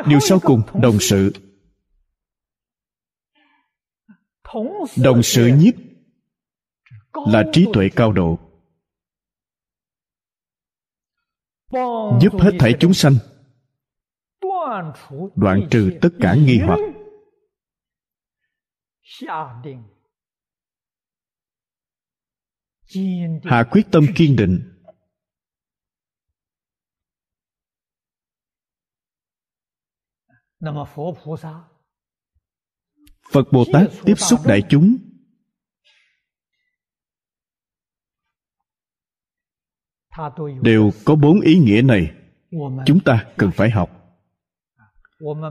[0.08, 1.34] Điều sau cùng đồng sự.
[5.04, 5.76] Đồng sự nhất
[7.28, 8.40] là trí tuệ cao độ.
[12.22, 13.14] Giúp hết thảy chúng sanh
[15.36, 16.80] đoạn trừ tất cả nghi hoặc.
[23.44, 24.74] Hạ quyết tâm kiên định.
[33.32, 34.98] Phật bồ tát tiếp xúc đại chúng.
[40.62, 42.16] Đều có bốn ý nghĩa này.
[42.86, 44.07] Chúng ta cần phải học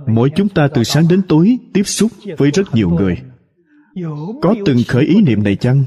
[0.06, 3.22] mỗi chúng ta từ sáng đến tối tiếp xúc với rất nhiều người.
[4.42, 5.84] Có từng khởi ý niệm này chăng?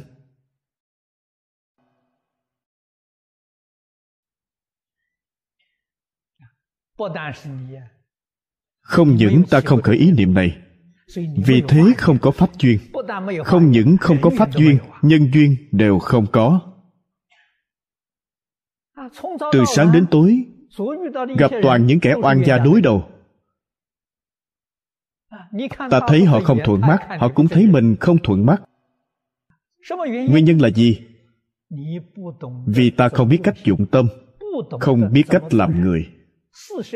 [8.81, 10.57] Không những ta không khởi ý niệm này,
[11.45, 12.79] vì thế không có pháp duyên.
[13.43, 16.61] Không những không có pháp duyên, nhân duyên đều không có.
[19.51, 20.45] Từ sáng đến tối,
[21.37, 23.18] gặp toàn những kẻ oan gia đối đầu
[25.89, 28.61] ta thấy họ không thuận mắt họ cũng thấy mình không thuận mắt.
[30.29, 31.05] Nguyên nhân là gì?
[32.65, 34.07] vì ta không biết cách dụng tâm
[34.79, 36.09] không biết cách làm người.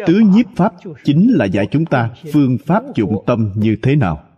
[0.08, 0.74] tứ nhiếp pháp
[1.04, 4.30] chính là dạy chúng ta phương pháp dụng tâm như thế nào.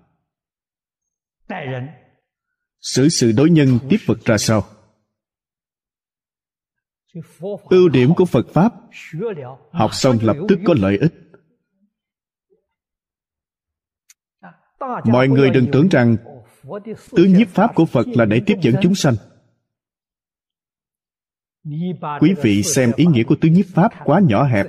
[2.80, 4.64] Xử sự đối nhân tiếp vật ra sao?
[7.70, 8.74] Ưu điểm của phật pháp
[9.72, 11.14] học xong lập tức có lợi ích
[15.06, 16.18] mọi người đừng tưởng rằng
[17.12, 19.16] tứ nhiếp pháp của phật là để tiếp dẫn chúng sanh.
[22.20, 24.68] Quý vị xem ý nghĩa của tứ nhiếp pháp quá nhỏ hẹp.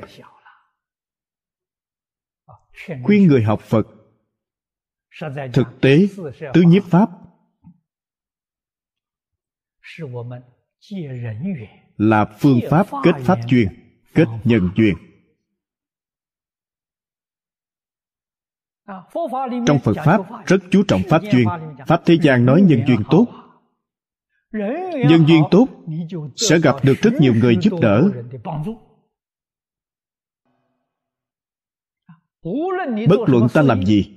[3.04, 3.86] Khuyên người học phật
[5.52, 6.06] thực tế
[6.54, 7.10] tứ nhiếp pháp
[11.96, 13.68] là phương pháp kết pháp duyên
[14.14, 14.94] kết nhân duyên
[19.66, 21.48] trong phật pháp rất chú trọng pháp duyên.
[21.86, 23.26] Pháp thế gian nói nhân duyên tốt.
[25.08, 25.66] Nhân duyên tốt
[26.36, 28.10] sẽ gặp được rất nhiều người giúp đỡ.
[33.08, 34.16] Bất luận ta làm gì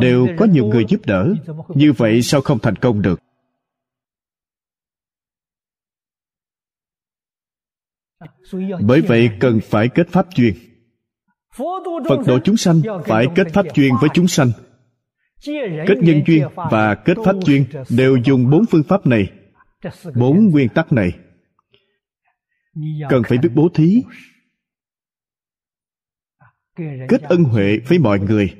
[0.00, 1.34] đều có nhiều người giúp đỡ.
[1.68, 3.20] Như vậy sao không thành công được?
[8.86, 10.69] Bởi vậy cần phải kết pháp duyên
[12.08, 14.52] phật độ chúng sanh phải kết pháp duyên với chúng sanh.
[15.86, 19.32] Kết nhân duyên và kết pháp duyên đều dùng bốn phương pháp này,
[20.16, 21.10] bốn nguyên tắc này.
[23.08, 24.02] Cần phải biết bố thí,
[27.08, 28.54] kết ân huệ với mọi người.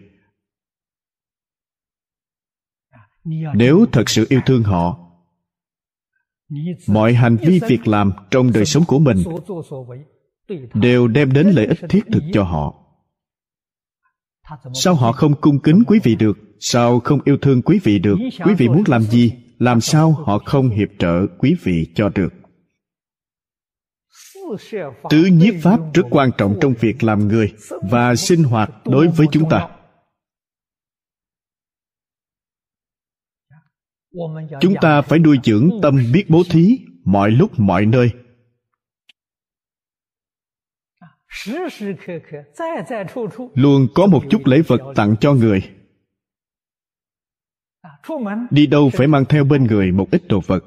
[3.55, 5.11] Nếu thật sự yêu thương họ,
[6.89, 9.17] mọi hành vi việc làm trong đời sống của mình
[10.75, 12.80] đều đem đến lợi ích thiết thực cho họ
[14.75, 16.39] sao họ không cung kính quý vị được?
[16.61, 18.17] Sao không yêu thương quý vị được?
[18.45, 19.33] Quý vị muốn làm gì?
[19.59, 22.33] Làm sao họ không hiệp trợ quý vị cho được?
[25.11, 27.53] Tứ nhiếp pháp rất quan trọng trong việc làm người
[27.91, 29.69] và sinh hoạt đối với chúng ta.
[34.61, 38.11] Chúng ta phải nuôi dưỡng tâm biết bố thí mọi lúc mọi nơi.
[43.55, 45.77] Luôn có một chút lễ vật tặng cho người.
[48.51, 50.65] đi đâu phải mang theo bên người một ít đồ vật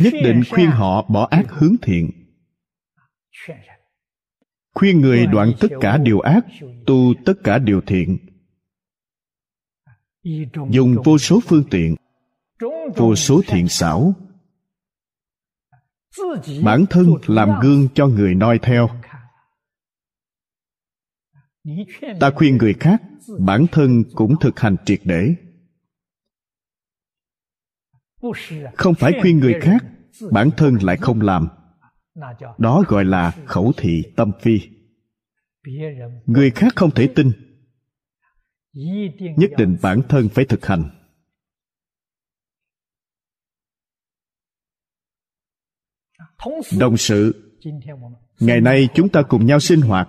[0.00, 2.10] nhất định khuyên họ bỏ ác hướng thiện.
[4.74, 6.46] Khuyên người đoạn tất cả điều ác,
[6.86, 8.18] tu tất cả điều thiện.
[10.70, 11.96] Dùng vô số phương tiện,
[12.96, 14.14] vô số thiện xảo.
[16.64, 18.88] Bản thân làm gương cho người noi theo.
[22.20, 23.02] Ta khuyên người khác,
[23.38, 25.34] bản thân cũng thực hành triệt để
[28.74, 29.84] không phải khuyên người khác,
[30.30, 31.48] bản thân lại không làm.
[32.58, 34.60] Đó gọi là khẩu thị tâm phi.
[36.26, 37.32] Người khác không thể tin.
[39.36, 40.90] Nhất định bản thân phải thực hành.
[46.78, 47.52] Đồng sự,
[48.40, 50.08] ngày nay chúng ta cùng nhau sinh hoạt.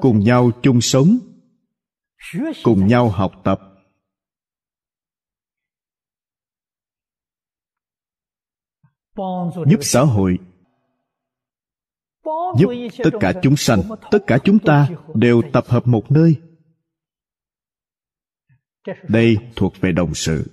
[0.00, 1.35] Cùng nhau chung sống
[2.62, 3.60] cùng nhau học tập.
[9.66, 10.38] Giúp xã hội.
[12.58, 12.68] Giúp
[13.04, 13.82] tất cả chúng sanh.
[14.10, 16.34] Tất cả chúng ta đều tập hợp một nơi.
[19.08, 20.50] Đây thuộc về đồng sự.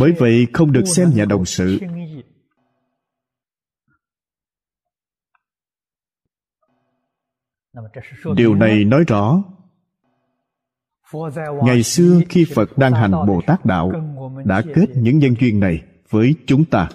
[0.00, 1.78] Bởi vậy không được xem nhà đồng sự
[8.36, 9.42] điều này nói rõ
[11.64, 13.92] ngày xưa khi phật đang hành bồ tát đạo
[14.44, 16.88] đã kết những nhân duyên này với chúng ta.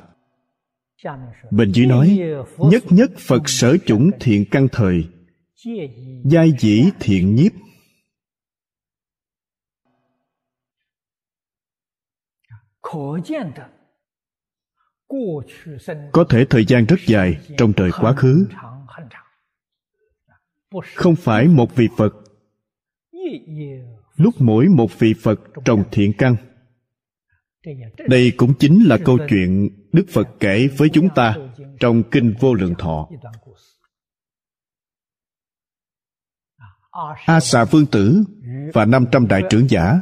[1.52, 2.20] Bên dưới nói
[2.58, 5.08] nhất nhất phật sở chủng thiện căn thời
[6.24, 7.52] giai dĩ thiện nhiếp.
[16.12, 18.48] Có thể thời gian rất dài trong đời quá khứ
[20.96, 22.14] không phải một vị phật.
[24.16, 26.36] Lúc mỗi một vị phật trồng thiện căn.
[28.08, 31.36] Đây cũng chính là câu chuyện đức phật kể với chúng ta
[31.80, 33.10] trong kinh vô lượng thọ.
[37.26, 38.24] A xà vương tử
[38.74, 40.02] và năm trăm đại trưởng giả.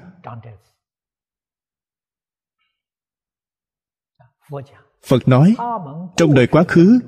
[5.04, 5.56] Phật nói,
[6.18, 7.00] trong đời quá khứ,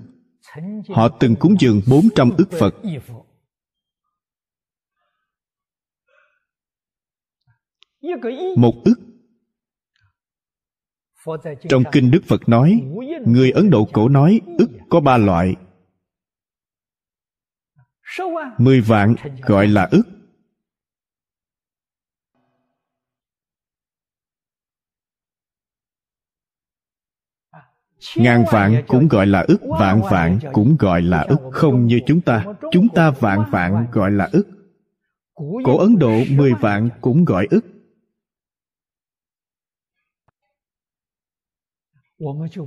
[0.89, 2.75] họ từng cúng dường bốn trăm ức phật.
[8.55, 8.99] Một ức.
[11.69, 12.81] Trong kinh đức phật nói
[13.25, 15.55] người ấn độ cổ nói ức có ba loại.
[18.57, 20.01] Mười vạn gọi là ức.
[28.15, 31.39] Ngàn vạn cũng gọi là ức vạn vạn cũng gọi là ức.
[31.53, 32.45] không như chúng ta.
[32.71, 34.47] chúng ta vạn vạn gọi là ức.
[35.63, 37.70] Cổ ấn độ mười vạn cũng gọi ức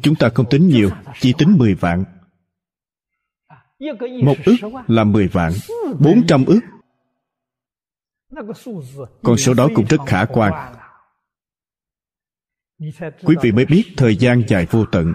[0.02, 0.90] chúng ta không tính nhiều,
[1.20, 2.04] chỉ tính mười vạn.
[4.24, 4.56] Một ức
[4.86, 5.52] là mười vạn,
[6.00, 6.60] bốn trăm ức.
[9.22, 10.74] Con số đó cũng rất khả quan.
[13.24, 15.12] Quý vị mới biết thời gian dài vô tận.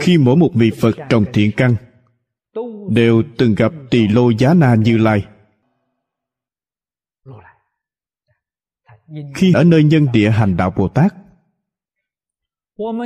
[0.00, 1.76] Khi mỗi một vị phật trồng thiện căn
[2.90, 5.26] đều từng gặp tỳ lô giá na như lai
[9.34, 11.14] khi ở nơi nhân địa hành đạo bồ tát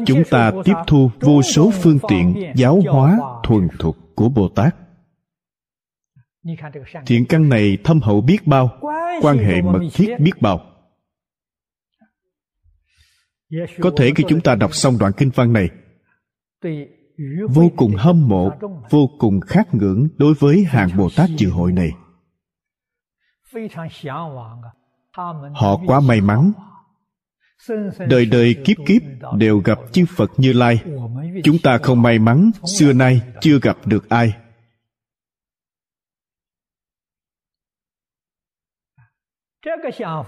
[0.06, 4.76] chúng ta tiếp thu vô số phương tiện giáo hóa thuần thục của bồ tát.
[7.06, 8.80] Thiện căn này thâm hậu biết bao
[9.22, 10.60] quan hệ mật thiết biết bao.
[13.80, 15.68] Có thể khi chúng ta đọc xong đoạn kinh văn này
[17.50, 18.50] vô cùng hâm mộ
[18.90, 21.90] vô cùng khát ngưỡng đối với hàng bồ tát dự hội này
[25.54, 26.52] họ quá may mắn.
[28.08, 29.02] Đời đời kiếp kiếp
[29.38, 30.82] đều gặp chư phật như lai.
[31.44, 34.32] Chúng ta không may mắn, xưa nay chưa gặp được ai.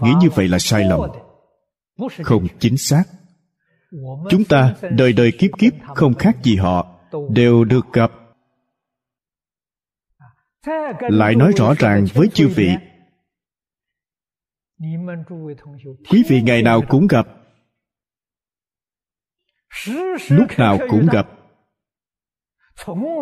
[0.00, 1.00] Nghĩ như vậy là sai lầm.
[2.22, 3.04] Không chính xác.
[4.30, 7.00] Chúng ta, đời đời kiếp kiếp không khác gì họ,
[7.30, 8.10] đều được gặp.
[11.00, 12.68] Lại nói rõ ràng với chư vị
[16.10, 17.26] quý vị ngày nào cũng gặp.
[20.30, 21.28] lúc nào cũng gặp.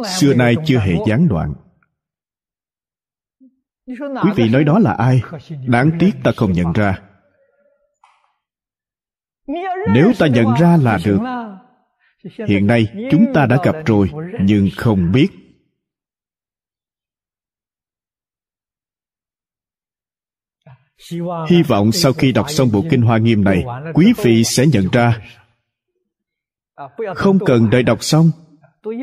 [0.07, 1.55] xưa nay chưa hề gián đoạn.
[3.97, 5.23] quý vị nói đó là ai?
[5.66, 7.03] đáng tiếc ta không nhận ra.
[9.95, 11.19] nếu ta nhận ra là được.
[12.49, 14.11] hiện nay chúng ta đã gặp rồi
[14.41, 15.40] nhưng không biết
[21.48, 23.64] hy vọng sau khi đọc xong bộ kinh hoa nghiêm này
[23.94, 25.20] quý vị sẽ nhận ra.
[27.14, 28.31] không cần đợi đọc xong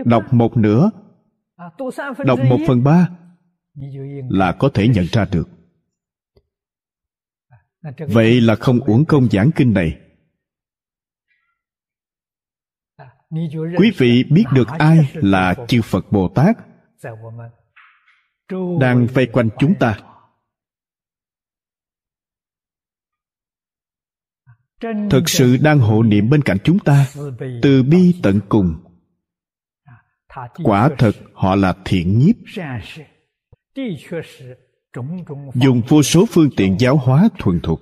[0.06, 0.90] đọc một nửa.
[2.26, 3.10] Đọc một phần ba
[4.30, 5.50] là có thể nhận ra được.
[8.08, 10.00] Vậy là không uổng công giảng kinh này.
[13.78, 16.58] Quý vị biết được ai là chư phật bồ tát
[18.80, 20.00] đang vây quanh chúng ta
[24.82, 27.08] thực sự đang hộ niệm bên cạnh chúng ta
[27.62, 28.76] từ bi tận cùng.
[30.64, 32.36] Quả thật họ là thiện nhiếp.
[35.54, 37.82] Dùng vô số phương tiện giáo hóa thuần thục.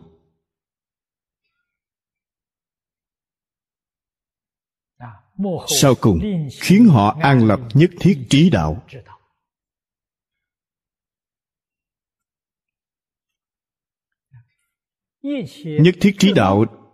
[5.68, 6.20] Sau cùng
[6.62, 8.84] khiến họ an lập nhất thiết trí đạo.
[15.64, 16.85] Nhất thiết trí đạo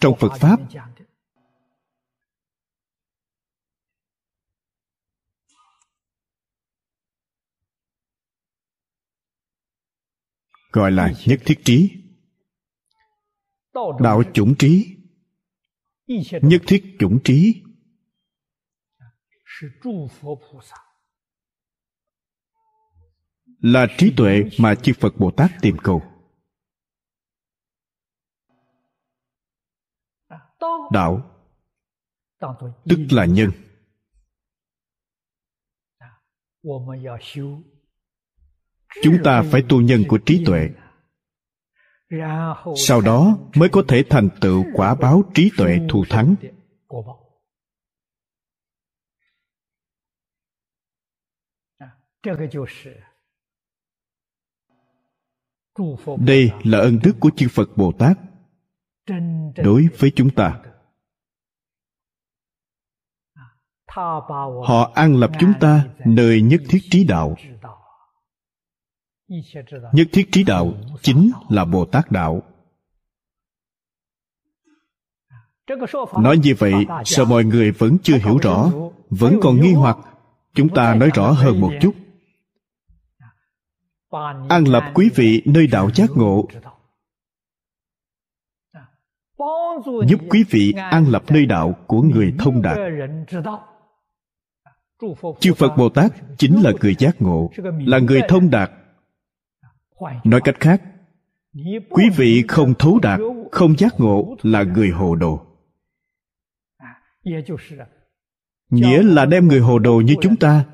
[0.00, 0.60] trong phật pháp
[10.72, 11.90] gọi là nhất thiết trí.
[14.00, 14.96] Đạo chủng trí.
[16.42, 17.62] Nhất thiết chủng trí.
[23.58, 26.02] Là trí tuệ mà chư phật bồ tát tìm cầu
[30.92, 31.30] đạo
[32.84, 33.50] tức là nhân.
[39.02, 40.70] Chúng ta phải tu nhân của trí tuệ.
[42.76, 46.34] Sau đó mới có thể thành tựu quả báo trí tuệ thù thắng.
[56.18, 58.18] đây là ân đức của chư phật bồ tát
[59.56, 60.60] đối với chúng ta.
[64.66, 67.36] họ an lập chúng ta nơi nhất thiết trí đạo.
[69.92, 70.72] Nhất thiết trí đạo
[71.02, 72.42] chính là bồ tát đạo.
[76.22, 76.72] Nói như vậy
[77.04, 78.70] sợ mọi người vẫn chưa hiểu rõ
[79.10, 79.98] vẫn còn nghi hoặc?
[80.54, 81.94] Chúng ta nói rõ hơn một chút.
[84.48, 86.48] an lập quý vị nơi đạo giác ngộ
[90.06, 92.78] giúp quý vị an lập nơi đạo của người thông đạt.
[95.40, 97.50] Chư phật bồ tát chính là người giác ngộ
[97.86, 98.70] là người thông đạt.
[100.24, 100.82] Nói cách khác
[101.90, 103.20] quý vị không thấu đạt
[103.52, 105.40] không giác ngộ là người hồ đồ.
[108.70, 110.64] Nghĩa là đem người hồ đồ như chúng ta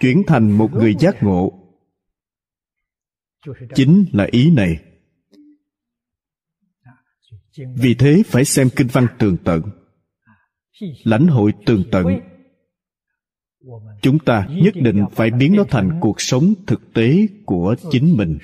[0.00, 1.52] chuyển thành một người giác ngộ.
[3.74, 4.76] Chính là ý này
[7.76, 9.62] vì thế phải xem kinh văn tường tận.
[11.04, 12.06] Lãnh hội tường tận.
[14.02, 18.38] Chúng ta nhất định phải biến nó thành cuộc sống thực tế của chính mình.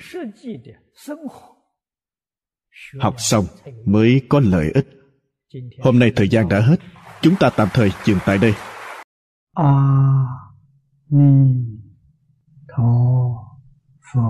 [2.99, 3.45] Học xong
[3.85, 4.87] mới có lợi ích.
[5.79, 6.79] Hôm nay thời gian đã hết.
[7.21, 8.53] Chúng ta tạm thời dừng tại đây.
[9.55, 9.87] A
[11.09, 11.53] ni
[12.67, 13.27] tho
[14.13, 14.21] phở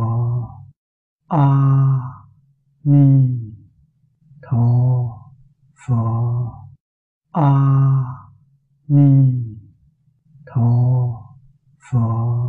[1.28, 1.48] a
[2.84, 3.40] ni
[4.52, 5.32] Tho
[5.88, 5.95] Phở
[7.32, 7.52] A
[8.88, 9.45] Ni
[10.45, 10.69] Tho
[11.91, 12.41] Phở